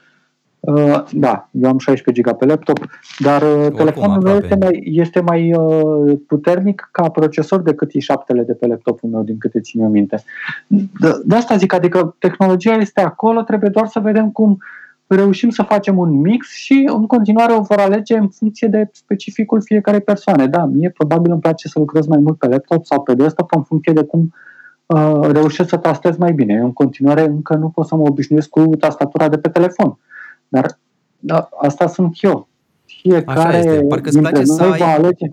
[0.59, 2.79] Uh, da, eu am 16 GB pe laptop,
[3.19, 8.41] dar uh, Oricum, telefonul meu este mai, este mai uh, puternic ca procesor decât i7-le
[8.45, 10.23] de pe laptopul meu, din câte țin eu minte.
[10.67, 14.57] De, de asta zic, adică tehnologia este acolo, trebuie doar să vedem cum
[15.07, 19.61] reușim să facem un mix și în continuare o vor alege în funcție de specificul
[19.61, 20.47] fiecarei persoane.
[20.47, 23.63] Da, mie probabil îmi place să lucrez mai mult pe laptop sau pe desktop în
[23.63, 24.33] funcție de cum
[24.85, 26.53] uh, reușesc să tastez mai bine.
[26.53, 29.97] Eu în continuare încă nu pot să mă obișnuiesc cu tastatura de pe telefon
[30.49, 30.79] dar
[31.19, 32.47] da, asta sunt eu.
[32.85, 33.83] Fiecare Așa este.
[33.83, 35.27] Parcă îți place să ai alege.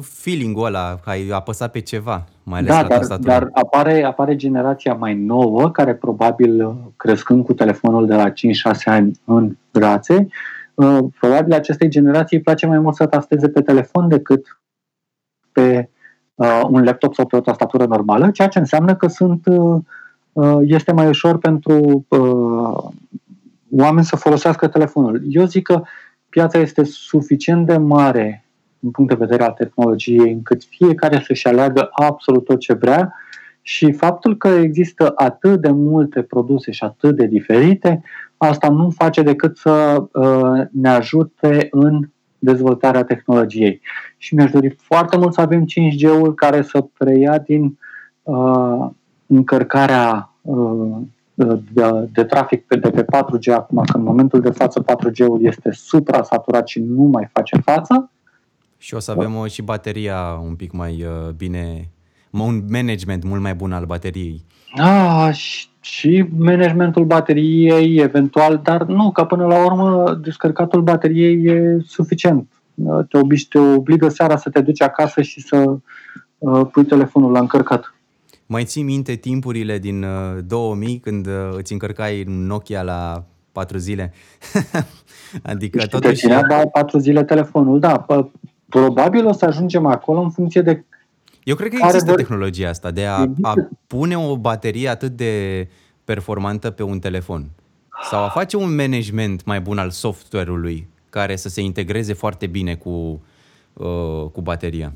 [0.00, 4.36] feeling-ul ăla, că ai apăsat pe ceva, mai ales da, la dar, dar apare, apare
[4.36, 8.32] generația mai nouă, care probabil crescând cu telefonul de la 5-6
[8.84, 10.28] ani în brațe,
[10.74, 14.60] uh, probabil acestei generații îi place mai mult să tasteze pe telefon decât
[15.52, 15.90] pe
[16.34, 19.80] uh, un laptop sau pe o tastatură normală, ceea ce înseamnă că sunt, uh,
[20.32, 22.90] uh, este mai ușor pentru uh,
[23.70, 25.22] oameni să folosească telefonul.
[25.28, 25.82] Eu zic că
[26.28, 28.44] piața este suficient de mare
[28.78, 33.14] din punct de vedere al tehnologiei, încât fiecare să-și aleagă absolut tot ce vrea
[33.62, 38.02] și faptul că există atât de multe produse și atât de diferite,
[38.36, 42.08] asta nu face decât să uh, ne ajute în
[42.38, 43.80] dezvoltarea tehnologiei.
[44.16, 47.78] Și mi-aș dori foarte mult să avem 5G-ul care să preia din
[48.22, 48.86] uh,
[49.26, 50.96] încărcarea uh,
[51.44, 55.70] de, de trafic pe, de pe 4G acum, că în momentul de față 4G-ul este
[55.72, 58.10] supra-saturat și nu mai face față.
[58.78, 61.88] Și o să avem o, și bateria un pic mai uh, bine,
[62.30, 64.44] un management mult mai bun al bateriei.
[64.76, 71.78] Ah, și, și managementul bateriei eventual, dar nu, că până la urmă descărcatul bateriei e
[71.86, 72.48] suficient.
[73.08, 75.76] Te, obigi, te obligă seara să te duci acasă și să
[76.38, 77.94] uh, pui telefonul la încărcat.
[78.50, 84.12] Mai ții minte timpurile din uh, 2000 când uh, îți încărcai Nokia la patru zile?
[85.42, 86.26] adică Știi totuși...
[86.26, 88.06] Te da, patru zile telefonul, da.
[88.68, 90.84] Probabil o să ajungem acolo în funcție de
[91.48, 92.14] eu cred că există vor...
[92.14, 93.54] tehnologia asta de a, a
[93.86, 95.68] pune o baterie atât de
[96.04, 97.50] performantă pe un telefon
[98.10, 102.74] sau a face un management mai bun al software-ului care să se integreze foarte bine
[102.74, 103.22] cu,
[103.72, 104.92] uh, cu bateria.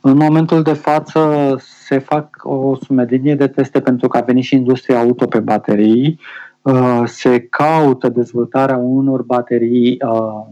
[0.00, 4.54] În momentul de față se fac o sumedenie de teste pentru că a venit și
[4.54, 6.20] industria auto pe baterii.
[6.62, 10.46] Uh, se caută dezvoltarea unor baterii uh,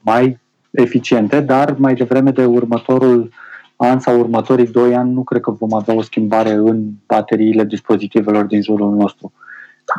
[0.00, 0.38] mai
[0.70, 3.30] eficiente, dar mai devreme de următorul
[3.76, 8.44] an sau următorii doi ani nu cred că vom avea o schimbare în bateriile dispozitivelor
[8.44, 9.32] din jurul nostru.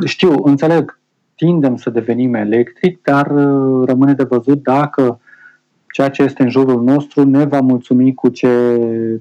[0.06, 1.00] Știu, înțeleg,
[1.36, 5.20] tindem să devenim electric, dar uh, rămâne de văzut dacă
[5.92, 8.48] ceea ce este în jurul nostru ne va mulțumi cu ce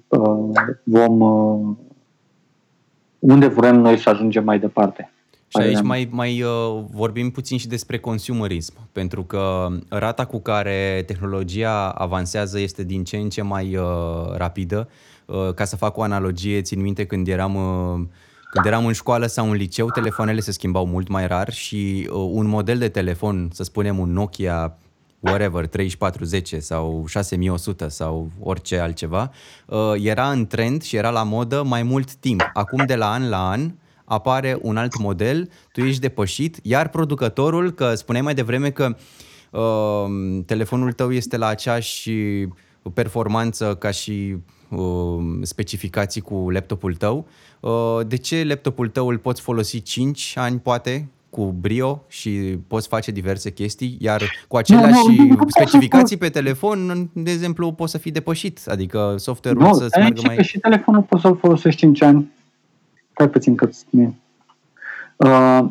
[0.09, 0.51] uh,
[0.83, 1.77] vom uh,
[3.19, 5.13] unde vrem noi să ajungem mai departe.
[5.49, 11.03] Și aici mai, mai uh, vorbim puțin și despre consumerism, pentru că rata cu care
[11.07, 14.89] tehnologia avansează este din ce în ce mai uh, rapidă.
[15.25, 18.07] Uh, ca să fac o analogie, țin minte când eram, uh,
[18.51, 22.29] când eram în școală sau în liceu, telefoanele se schimbau mult mai rar și uh,
[22.33, 24.79] un model de telefon, să spunem un Nokia
[25.21, 29.31] whatever, 3410 sau 6100 sau orice altceva,
[29.67, 32.51] uh, era în trend și era la modă mai mult timp.
[32.53, 33.73] Acum de la an la an
[34.05, 38.97] apare un alt model, tu ești depășit, iar producătorul, că spuneai mai devreme că
[39.51, 42.11] uh, telefonul tău este la aceeași
[42.95, 44.37] performanță ca și
[44.69, 47.27] uh, specificații cu laptopul tău,
[47.61, 52.31] uh, de ce laptopul tău îl poți folosi 5 ani poate cu brio și
[52.67, 57.73] poți face diverse chestii, iar cu aceleași nu, nu, nu, specificații pe telefon, de exemplu,
[57.73, 60.45] poți să fii depășit, adică software-ul nu, să-ți meargă mai...
[60.45, 62.31] și telefonul poți să-l folosești 5 ani
[63.13, 63.69] stai puțin că
[65.17, 65.69] uh,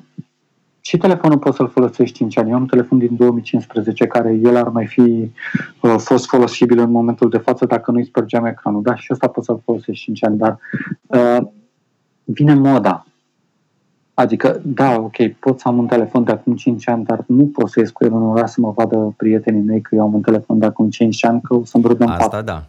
[0.81, 2.49] și telefonul poți să-l folosești 5 ani.
[2.49, 5.31] Eu am un telefon din 2015 care el ar mai fi
[5.81, 8.81] uh, fost folosibil în momentul de față dacă nu-i spărgeam ecranul.
[8.81, 10.59] Da, și ăsta poți să-l folosești 5 ani, dar
[11.07, 11.47] uh,
[12.23, 13.05] vine moda.
[14.19, 17.69] Adică, da, ok, pot să am un telefon de acum 5 ani, dar nu pot
[17.69, 20.21] să ies cu el în oraș să mă vadă prietenii mei că eu am un
[20.21, 22.65] telefon de acum 5 ani, că o să-mi râd în Asta, da.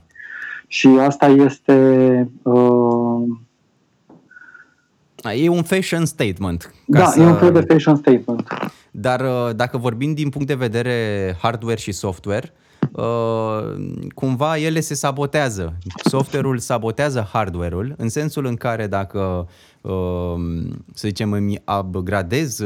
[0.67, 3.23] Și asta este uh,
[5.43, 6.75] E un fashion statement.
[6.91, 7.21] Ca da, să...
[7.21, 8.49] e un fel de fashion statement.
[8.91, 12.70] Dar uh, dacă vorbim din punct de vedere hardware și software, uh,
[14.15, 15.79] cumva ele se sabotează.
[16.05, 19.49] Software-ul sabotează hardware-ul în sensul în care dacă
[19.81, 20.35] uh,
[20.95, 22.63] să zicem îmi upgradez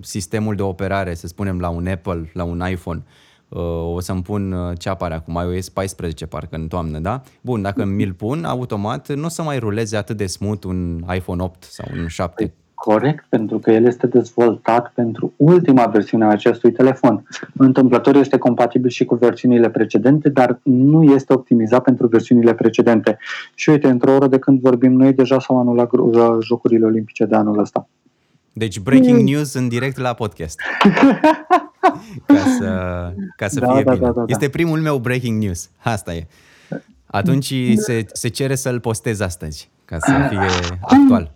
[0.00, 3.04] sistemul de operare, să spunem la un Apple, la un iPhone,
[3.48, 7.22] uh, o să-mi pun uh, ce apare acum, iOS 14 parcă în toamnă, da?
[7.40, 11.42] Bun, dacă mi-l pun, automat nu o să mai ruleze atât de smooth un iPhone
[11.42, 12.54] 8 sau un 7.
[12.84, 17.26] Păi, corect, pentru că el este dezvoltat pentru ultima versiune a acestui telefon.
[17.56, 23.18] Întâmplător este compatibil și cu versiunile precedente, dar nu este optimizat pentru versiunile precedente.
[23.54, 25.90] Și uite, într-o oră de când vorbim noi, deja s-au anulat
[26.42, 27.88] Jocurile Olimpice de anul ăsta.
[28.52, 29.24] Deci breaking mm.
[29.24, 30.60] news în direct la podcast.
[32.26, 32.70] ca să,
[33.36, 34.06] ca să da, fie da, bine.
[34.06, 34.24] Da, da, da.
[34.26, 35.70] Este primul meu breaking news.
[35.82, 36.26] Asta e.
[37.06, 41.35] Atunci se, se cere să-l postez astăzi, ca să fie actual.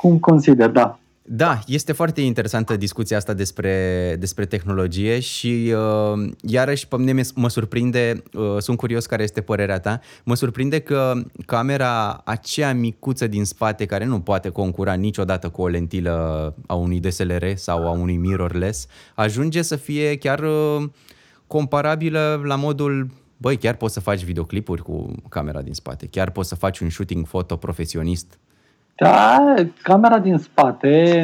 [0.00, 0.98] Cum consider, da.
[1.30, 7.48] Da, este foarte interesantă discuția asta despre, despre tehnologie și uh, iarăși pe mine mă
[7.48, 11.12] surprinde, uh, sunt curios care este părerea ta, mă surprinde că
[11.46, 17.00] camera aceea micuță din spate care nu poate concura niciodată cu o lentilă a unui
[17.00, 20.88] DSLR sau a unui mirrorless ajunge să fie chiar uh,
[21.46, 26.48] comparabilă la modul băi, chiar poți să faci videoclipuri cu camera din spate, chiar poți
[26.48, 28.38] să faci un shooting foto profesionist.
[29.00, 31.22] Da, camera din spate,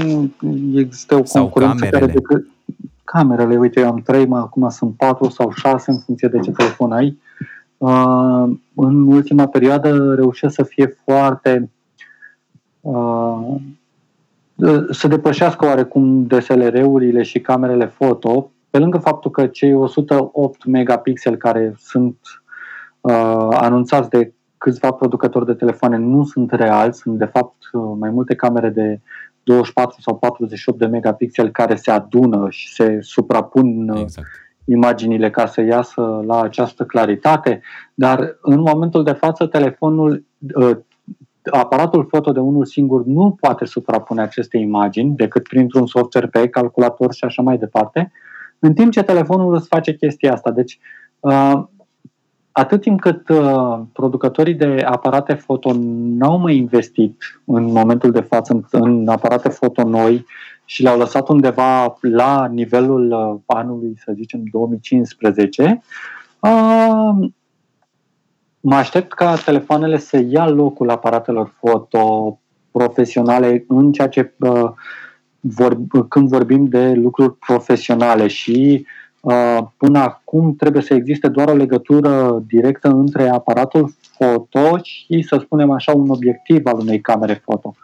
[0.75, 1.99] există o Sau concurență camerele.
[1.99, 2.47] care decât
[3.05, 6.51] camerele, uite, eu am trei, mai acum sunt patru sau șase în funcție de ce
[6.51, 7.19] telefon ai.
[7.79, 8.45] Uh,
[8.75, 11.71] în ultima perioadă reușesc să fie foarte
[12.81, 13.55] uh,
[14.91, 21.75] să depășească oarecum DSLR-urile și camerele foto, pe lângă faptul că cei 108 megapixeli care
[21.79, 22.17] sunt
[23.01, 28.11] uh, anunțați de câțiva producători de telefoane nu sunt reali, sunt de fapt uh, mai
[28.11, 29.01] multe camere de
[29.45, 34.27] 24 sau 48 de megapixeli care se adună și se suprapun uh, Exact.
[34.65, 37.61] imaginile ca să iasă la această claritate,
[37.95, 40.77] dar în momentul de față telefonul, uh,
[41.51, 47.13] aparatul foto de unul singur nu poate suprapune aceste imagini decât printr-un software pe calculator
[47.13, 48.13] și așa mai departe,
[48.59, 50.51] în timp ce telefonul îți face chestia asta.
[50.51, 50.79] Deci,
[51.21, 51.63] uh,
[52.57, 58.53] atât timp cât uh, producătorii de aparate foto n-au mai investit în momentul de față
[58.53, 60.27] în, în aparate foto noi
[60.65, 65.83] și le-au lăsat undeva la nivelul uh, anului, să zicem, 2015,
[66.41, 67.29] uh,
[68.61, 72.39] mă aștept ca telefoanele să ia locul aparatelor foto
[72.71, 74.71] profesionale în ceea ce uh,
[75.41, 75.79] vor,
[76.09, 79.04] când vorbim de lucruri profesionale și uh,
[79.77, 85.71] până acum trebuie să existe doar o legătură directă între aparatul foto și, să spunem
[85.71, 87.75] așa, un obiectiv al unei camere foto.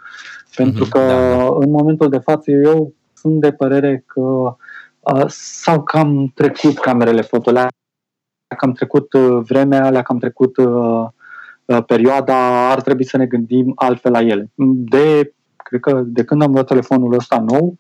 [0.57, 1.45] Pentru Mhm, că da.
[1.47, 7.51] în momentul de față eu sunt de părere că uh, s-au cam trecut camerele foto,
[7.51, 7.69] le-a
[8.57, 11.07] cam trecut uh, vremea, le-a cam trecut uh,
[11.65, 14.51] uh, perioada, ar trebui să ne gândim altfel la ele.
[14.75, 17.77] De, cred că de când am luat telefonul ăsta nou,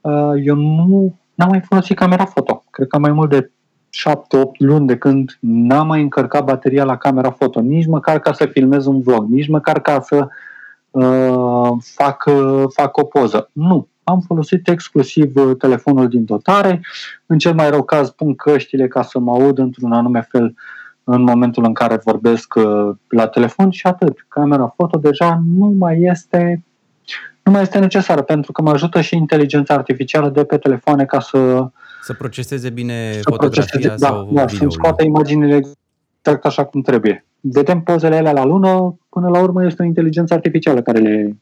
[0.00, 2.64] uh, eu nu n-am mai folosit camera foto.
[2.76, 3.50] Cred că mai mult de 7-8
[4.58, 8.86] luni de când n-am mai încărcat bateria la camera foto, nici măcar ca să filmez
[8.86, 10.28] un vlog, nici măcar ca să
[10.90, 13.50] uh, fac, uh, fac o poză.
[13.52, 13.88] Nu.
[14.04, 16.80] Am folosit exclusiv uh, telefonul din dotare.
[17.26, 20.54] În cel mai rău caz pun căștile ca să mă aud într-un anume fel
[21.04, 24.26] în momentul în care vorbesc uh, la telefon și atât.
[24.28, 26.64] Camera foto deja nu mai este
[27.42, 31.20] nu mai este necesară pentru că mă ajută și inteligența artificială de pe telefoane ca
[31.20, 31.70] să,
[32.02, 34.72] Să proceseze bine să fotografia proceseze, sau da, da, să-mi videoul.
[34.72, 35.60] scoată imaginile
[36.26, 37.26] exact așa cum trebuie.
[37.40, 41.36] Vedem pozele alea la lună, până la urmă este o inteligență artificială care le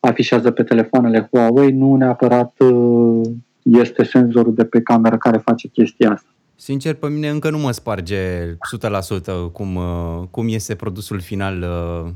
[0.00, 3.28] afișează pe telefoanele Huawei, nu neapărat uh,
[3.62, 6.28] este senzorul de pe cameră care face chestia asta.
[6.54, 8.54] Sincer, pe mine încă nu mă sparge
[9.48, 12.10] 100% cum, uh, cum iese produsul final uh,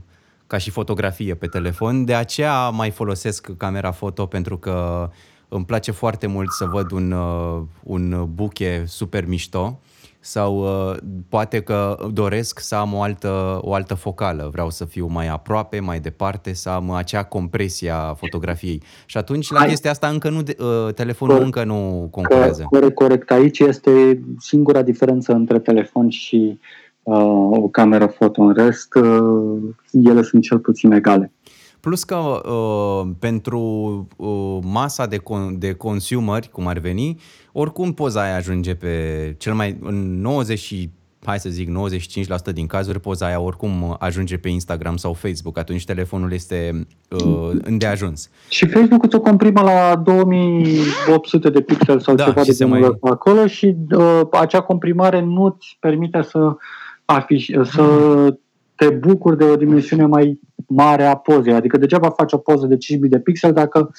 [0.47, 2.05] ca și fotografie pe telefon.
[2.05, 5.09] De aceea mai folosesc camera foto pentru că
[5.51, 9.79] îmi place foarte mult să văd un, uh, un buche super mișto
[10.23, 10.97] sau uh,
[11.29, 14.49] poate că doresc să am o altă, o altă focală.
[14.53, 18.83] Vreau să fiu mai aproape, mai departe, să am acea compresie a fotografiei.
[19.07, 19.69] Și atunci, la Hai.
[19.69, 21.57] chestia asta, încă nu, de- uh, telefonul Corect.
[21.57, 22.67] încă nu Că, concurează.
[22.71, 23.31] corect, corect.
[23.31, 26.59] Aici este singura diferență între telefon și
[27.03, 27.17] uh,
[27.51, 28.43] o cameră foto.
[28.43, 29.59] În rest, uh,
[29.93, 31.33] ele sunt cel puțin egale.
[31.81, 33.61] Plus că uh, pentru
[34.17, 37.21] uh, masa de, con- de consumeri, cum ar veni,
[37.53, 38.89] oricum poza aia ajunge pe
[39.39, 40.91] cel mai în 90 și,
[41.25, 41.69] hai să zic
[42.51, 47.51] 95% din cazuri poza aia oricum ajunge pe Instagram sau Facebook, atunci telefonul este uh,
[47.63, 48.31] îndeajuns.
[48.49, 52.65] Și Facebook îți o comprimă la 2800 de pixel sau Da, ceva și de se
[52.65, 56.57] genul mai- ăsta acolo și uh, acea comprimare nu îți permite să,
[57.05, 57.85] afiș, să
[58.75, 61.53] te bucuri de o dimensiune mai mare a pozei.
[61.53, 63.91] Adică degeaba faci o poză de 5000 de pixel dacă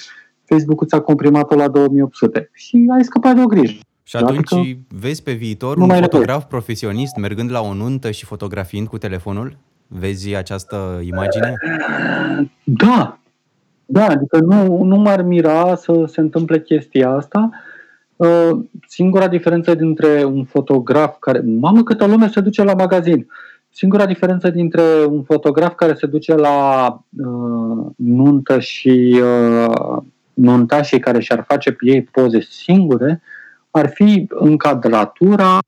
[0.46, 3.80] Facebook ți-a comprimat-o la 2800 și ai scăpat de o grijă.
[4.04, 6.22] Și atunci Adică vezi pe viitor nu un mai e nevoie.
[6.22, 9.58] fotograf profesionist mergând la o nuntă și fotografiind cu telefonul?
[9.88, 11.54] Vezi această imagine?
[12.64, 13.20] Da,
[13.86, 17.50] da, adică nu, nu m-ar mira să se întâmple chestia asta.
[18.16, 21.44] Uh, Singura diferență dintre un fotograf care...
[21.60, 23.28] Mamă, câtă lume se duce la magazin!
[23.74, 29.98] Singura diferență dintre un fotograf care se duce la uh, nuntă și uh,
[30.34, 33.22] nuntașii care și-ar face pe ei poze singure
[33.72, 35.60] ar fi încadratura,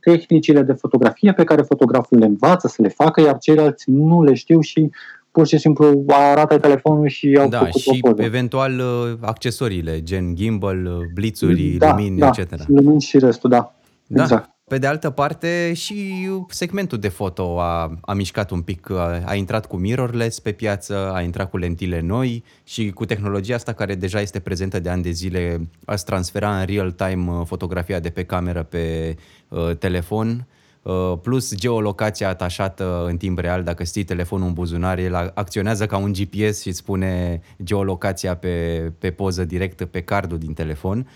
[0.00, 4.34] tehnicile de fotografie pe care fotograful le învață să le facă, iar ceilalți nu le
[4.34, 4.90] știu și
[5.30, 8.22] pur și simplu arată telefonul și au Da, făcut și o poză.
[8.22, 12.66] eventual uh, accesoriile, gen gimbal, uh, blițuri, da, lumini, da, etc.
[12.66, 13.74] Lumini și restul, da.
[14.06, 14.22] Da.
[14.22, 14.50] Exact.
[14.70, 19.34] Pe de altă parte, și segmentul de foto a, a mișcat un pic, a, a
[19.34, 23.94] intrat cu mirrorless pe piață, a intrat cu lentile noi și cu tehnologia asta care
[23.94, 28.10] deja este prezentă de ani de zile, ați transfera în real time uh, fotografia de
[28.10, 29.16] pe cameră pe
[29.48, 30.46] uh, telefon.
[30.82, 35.96] uh, plus geolocația atașată în timp real, dacă știi telefonul în buzunar, el acționează ca
[35.96, 41.06] un GPS și îți spune geolocația pe, pe poză directă pe cardul din telefon.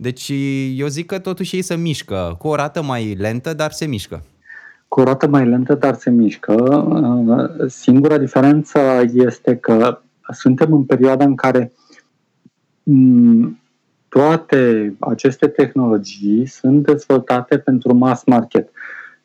[0.00, 0.32] Deci
[0.74, 4.22] eu zic că totuși ei se mișcă, cu o rată mai lentă, dar se mișcă.
[4.88, 6.86] Cu o rată mai lentă, dar se mișcă.
[7.66, 8.80] Singura diferență
[9.12, 10.00] este că
[10.32, 11.72] suntem în perioada în care
[12.82, 13.60] mm,
[14.08, 18.68] toate aceste tehnologii sunt dezvoltate pentru mass market.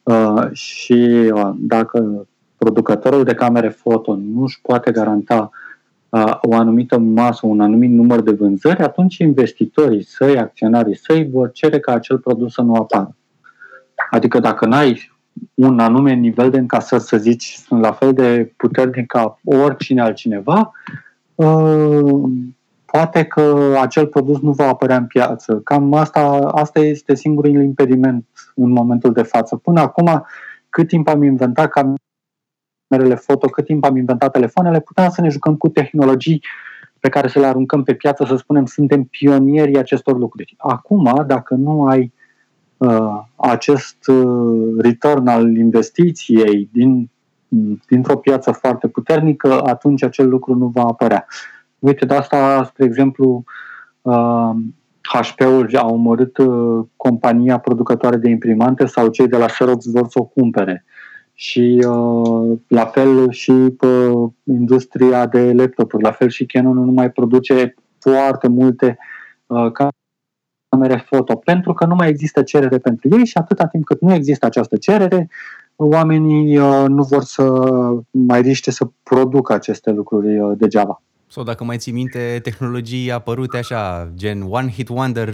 [0.04, 5.73] Uh, și uh, dacă producătorul de camere foto nu își poate garanta uh,
[6.41, 11.80] o anumită masă, un anumit număr de vânzări, atunci investitorii săi, acționarii săi vor cere
[11.80, 13.16] ca acel produs să nu apară.
[14.09, 15.11] Adică dacă n-ai
[15.53, 20.72] un anume nivel de încasări, să zici, sunt la fel de puternic ca oricine altcineva,
[22.86, 25.61] poate că acel produs nu va apărea în piață.
[25.64, 26.20] Cam asta,
[26.53, 29.55] asta este singurul impediment în momentul de față.
[29.55, 30.26] Până acum,
[30.70, 31.68] cât timp am inventat
[32.94, 36.44] camerele foto, cât timp am inventat telefoanele, puteam să ne jucăm cu tehnologii
[37.00, 40.56] pe care să le aruncăm pe piață, să spunem, suntem pionierii acestor lucruri.
[40.58, 42.14] Acum, dacă nu ai
[42.78, 47.10] uh, acest uh, return al investiției din,
[47.88, 51.26] dintr-o piață foarte puternică, atunci acel lucru nu va apărea.
[51.80, 53.44] Uite, de asta, spre exemplu,
[54.02, 54.52] uh,
[55.02, 60.20] HP-ul a omorât uh, compania producătoare de imprimante sau cei de la Xerox vor să
[60.20, 60.86] o cumpere.
[61.34, 67.12] Și uh, la fel și uh, industria de laptopuri, la fel și Canon nu mai
[67.12, 68.98] produce foarte multe
[69.46, 69.72] uh,
[70.70, 74.14] camere foto, pentru că nu mai există cerere pentru ei și atâta timp cât nu
[74.14, 75.30] există această cerere,
[75.76, 77.44] oamenii uh, nu vor să
[78.12, 81.02] mai riște să producă aceste lucruri uh, degeaba.
[81.28, 85.34] Sau dacă mai ții minte, tehnologii apărute așa, gen One Hit Wonder,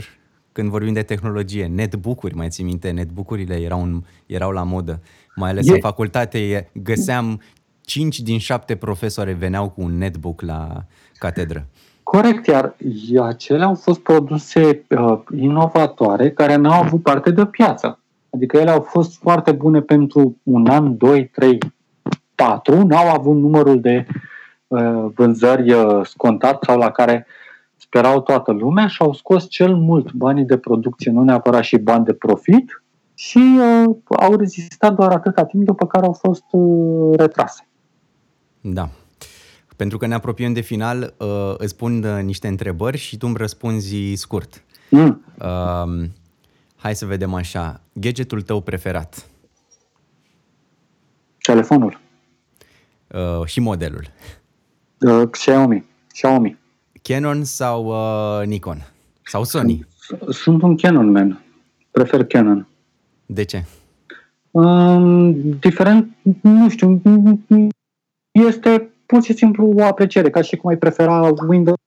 [0.51, 5.01] când vorbim de tehnologie, netbook-uri, mai ții minte, netbook-urile erau, în, erau la modă.
[5.35, 5.71] Mai ales e...
[5.71, 7.41] în facultate găseam
[7.81, 10.83] 5 din 7 profesori veneau cu un netbook la
[11.17, 11.67] catedră.
[12.03, 12.75] Corect, iar
[13.21, 17.99] acele au fost produse uh, inovatoare care n-au avut parte de piață.
[18.29, 21.57] Adică ele au fost foarte bune pentru un an, doi, trei,
[22.35, 24.15] patru, n-au avut numărul de uh,
[24.69, 27.27] Uh, vânzări uh, scontat sau la care
[27.89, 32.05] sperau toată lumea și au scos cel mult banii de producție, nu neapărat și bani
[32.05, 32.83] de profit
[33.13, 37.67] și uh, au rezistat doar atâta timp după care au fost uh, retrase.
[38.61, 38.89] Da.
[39.75, 43.37] Pentru că ne apropiem de final, uh, îți pun uh, niște întrebări și tu îmi
[43.37, 44.63] răspunzi scurt.
[44.89, 45.25] Mm.
[45.39, 46.09] Uh,
[46.75, 47.81] hai să vedem așa.
[47.93, 49.29] Gadgetul tău preferat?
[51.41, 51.99] Telefonul.
[53.07, 54.03] Uh, și modelul.
[54.99, 55.85] Uh, Xiaomi.
[56.07, 56.58] Xiaomi.
[57.09, 58.77] Canon sau uh, Nikon?
[59.23, 59.87] Sau Sony?
[60.29, 61.43] Sunt un Canon man.
[61.91, 62.67] Prefer Canon.
[63.25, 63.65] De ce?
[64.51, 67.01] Um, diferent, nu știu,
[68.31, 71.77] este pur și simplu o apreciere, ca și cum ai prefera Windows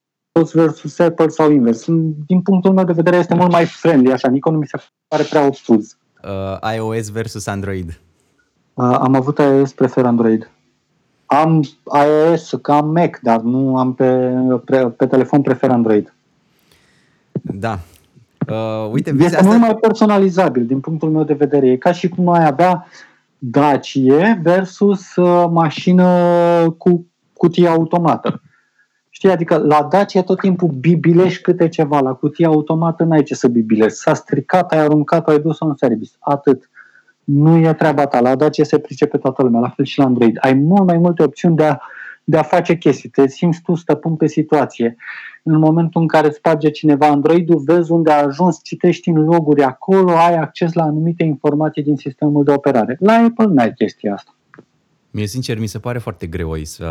[0.53, 1.85] versus Apple sau invers.
[2.27, 5.45] Din punctul meu de vedere este mult mai friendly, așa, Nikon mi se pare prea
[5.45, 5.97] obtuz.
[6.23, 7.99] Uh, iOS versus Android?
[8.73, 10.49] Uh, am avut iOS, prefer Android.
[11.25, 11.63] Am
[12.05, 14.29] iOS, că am Mac, dar nu am pe,
[14.65, 16.13] pe, pe telefon, prefer Android.
[17.41, 17.79] Da.
[18.49, 19.49] Uh, uite, vezi, este asta...
[19.49, 21.67] mult mai personalizabil din punctul meu de vedere.
[21.67, 22.85] E ca și cum ai avea
[23.37, 26.07] Dacie versus uh, mașină
[26.77, 28.41] cu cutie automată.
[29.09, 33.47] Știi, adică la Dacia tot timpul bibilești câte ceva, la cutia automată n-ai ce să
[33.47, 33.97] bibilești.
[33.97, 36.11] S-a stricat, ai aruncat, ai dus-o în service.
[36.19, 36.69] Atât
[37.23, 38.19] nu e treaba ta.
[38.19, 40.37] La Dacia se pricepe toată lumea, la fel și la Android.
[40.41, 41.77] Ai mult mai multe opțiuni de a,
[42.23, 43.09] de a face chestii.
[43.09, 44.95] Te simți tu stăpân pe situație.
[45.43, 50.11] În momentul în care sparge cineva Android-ul, vezi unde a ajuns, citești în loguri acolo,
[50.11, 52.97] ai acces la anumite informații din sistemul de operare.
[52.99, 54.35] La Apple n-ai chestia asta.
[55.11, 56.85] Mie, sincer, mi se pare foarte greu să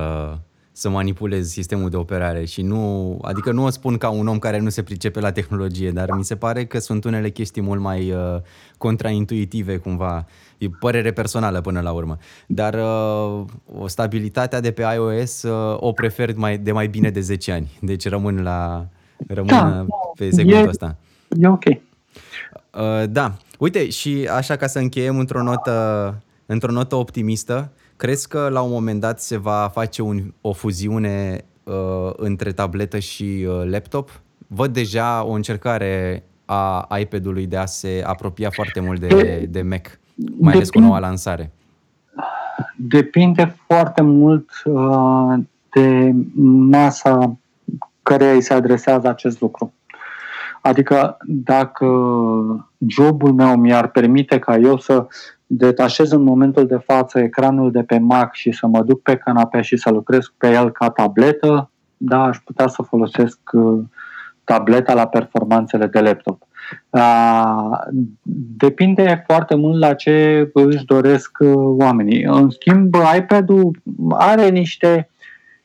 [0.72, 4.58] să manipulez sistemul de operare și nu, adică nu o spun ca un om care
[4.58, 8.10] nu se pricepe la tehnologie, dar mi se pare că sunt unele chestii mult mai
[8.10, 8.40] uh,
[8.78, 10.26] contraintuitive cumva,
[10.58, 13.44] e părere personală până la urmă, dar uh,
[13.86, 18.08] stabilitatea de pe iOS uh, o prefer mai, de mai bine de 10 ani, deci
[18.08, 18.86] rămân la
[19.26, 20.96] rămân da, pe segmentul e, ăsta.
[21.40, 21.64] E ok.
[21.64, 27.72] Uh, da, uite și așa ca să încheiem într-o notă, într-o notă optimistă,
[28.02, 32.98] Crezi că la un moment dat se va face un, o fuziune uh, între tabletă
[32.98, 34.20] și uh, laptop?
[34.46, 39.98] Văd deja o încercare a iPad-ului de a se apropia foarte mult de, de Mac,
[40.38, 41.52] mai ales cu noua lansare.
[42.76, 45.34] Depinde foarte mult uh,
[45.72, 46.14] de
[46.70, 47.36] masa
[48.02, 49.72] care îi se adresează acest lucru.
[50.62, 51.86] Adică dacă
[52.86, 55.06] jobul meu mi-ar permite ca eu să
[55.54, 59.60] detașez în momentul de față ecranul de pe Mac și să mă duc pe canapea
[59.62, 63.82] și să lucrez pe el ca tabletă, da, aș putea să folosesc uh,
[64.44, 66.42] tableta la performanțele de laptop.
[68.56, 72.22] Depinde foarte mult la ce își doresc uh, oamenii.
[72.22, 73.80] În schimb, iPad-ul
[74.10, 75.10] are niște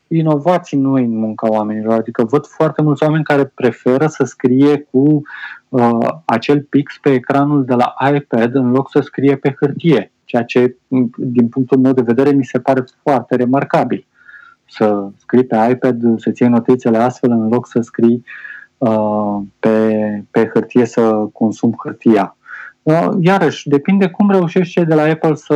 [0.08, 1.94] inovații noi în munca oamenilor.
[1.94, 5.22] Adică văd foarte mulți oameni care preferă să scrie cu
[5.70, 10.44] uh, acel pix pe ecranul de la iPad în loc să scrie pe hârtie, ceea
[10.44, 10.76] ce,
[11.18, 14.06] din punctul meu de vedere, mi se pare foarte remarcabil.
[14.66, 18.24] Să scrii pe iPad, să ții notițele astfel în loc să scrii
[18.78, 22.38] uh, pe, pe hârtie să consum hârtia.
[22.88, 25.54] Uh, iarăși, depinde cum reușești cei de la Apple să,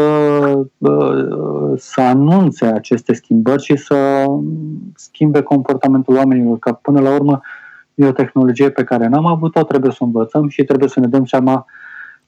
[0.78, 4.26] uh, să anunțe aceste schimbări și să
[4.96, 7.42] schimbe comportamentul oamenilor, că până la urmă
[7.96, 11.08] e o tehnologie pe care n-am avut-o, trebuie să o învățăm și trebuie să ne
[11.08, 11.66] dăm seama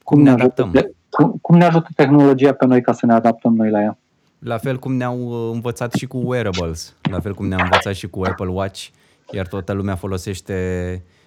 [0.04, 0.72] cum, ne, ajută,
[1.10, 3.98] cum, cum ne ajută tehnologia pe noi ca să ne adaptăm noi la ea.
[4.40, 8.08] La fel cum ne-au uh, învățat și cu wearables, la fel cum ne-au învățat și
[8.08, 8.88] cu Apple Watch,
[9.32, 10.54] iar toată lumea folosește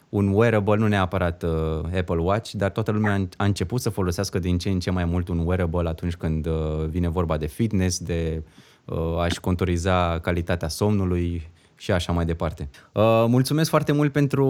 [0.08, 1.50] un wearable, nu neapărat uh,
[1.96, 5.28] Apple Watch, dar toată lumea a început să folosească din ce în ce mai mult
[5.28, 8.42] un wearable atunci când uh, vine vorba de fitness, de
[8.84, 12.68] uh, a-și contoriza calitatea somnului și așa mai departe.
[12.92, 14.46] Uh, mulțumesc foarte mult pentru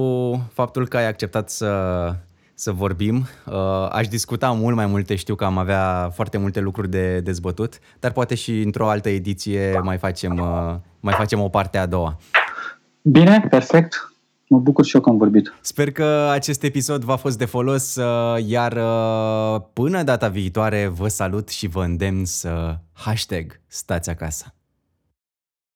[0.52, 2.14] faptul că ai acceptat să
[2.58, 3.26] să vorbim.
[3.46, 7.78] Uh, aș discuta mult mai multe, știu că am avea foarte multe lucruri de dezbătut,
[8.00, 12.16] dar poate și într-o altă ediție mai facem, uh, mai facem o parte a doua.
[13.02, 14.15] Bine, perfect.
[14.48, 15.54] Mă bucur și eu că am vorbit.
[15.60, 21.08] Sper că acest episod v-a fost de folos, uh, iar uh, până data viitoare vă
[21.08, 24.55] salut și vă îndemn să hashtag stați acasă.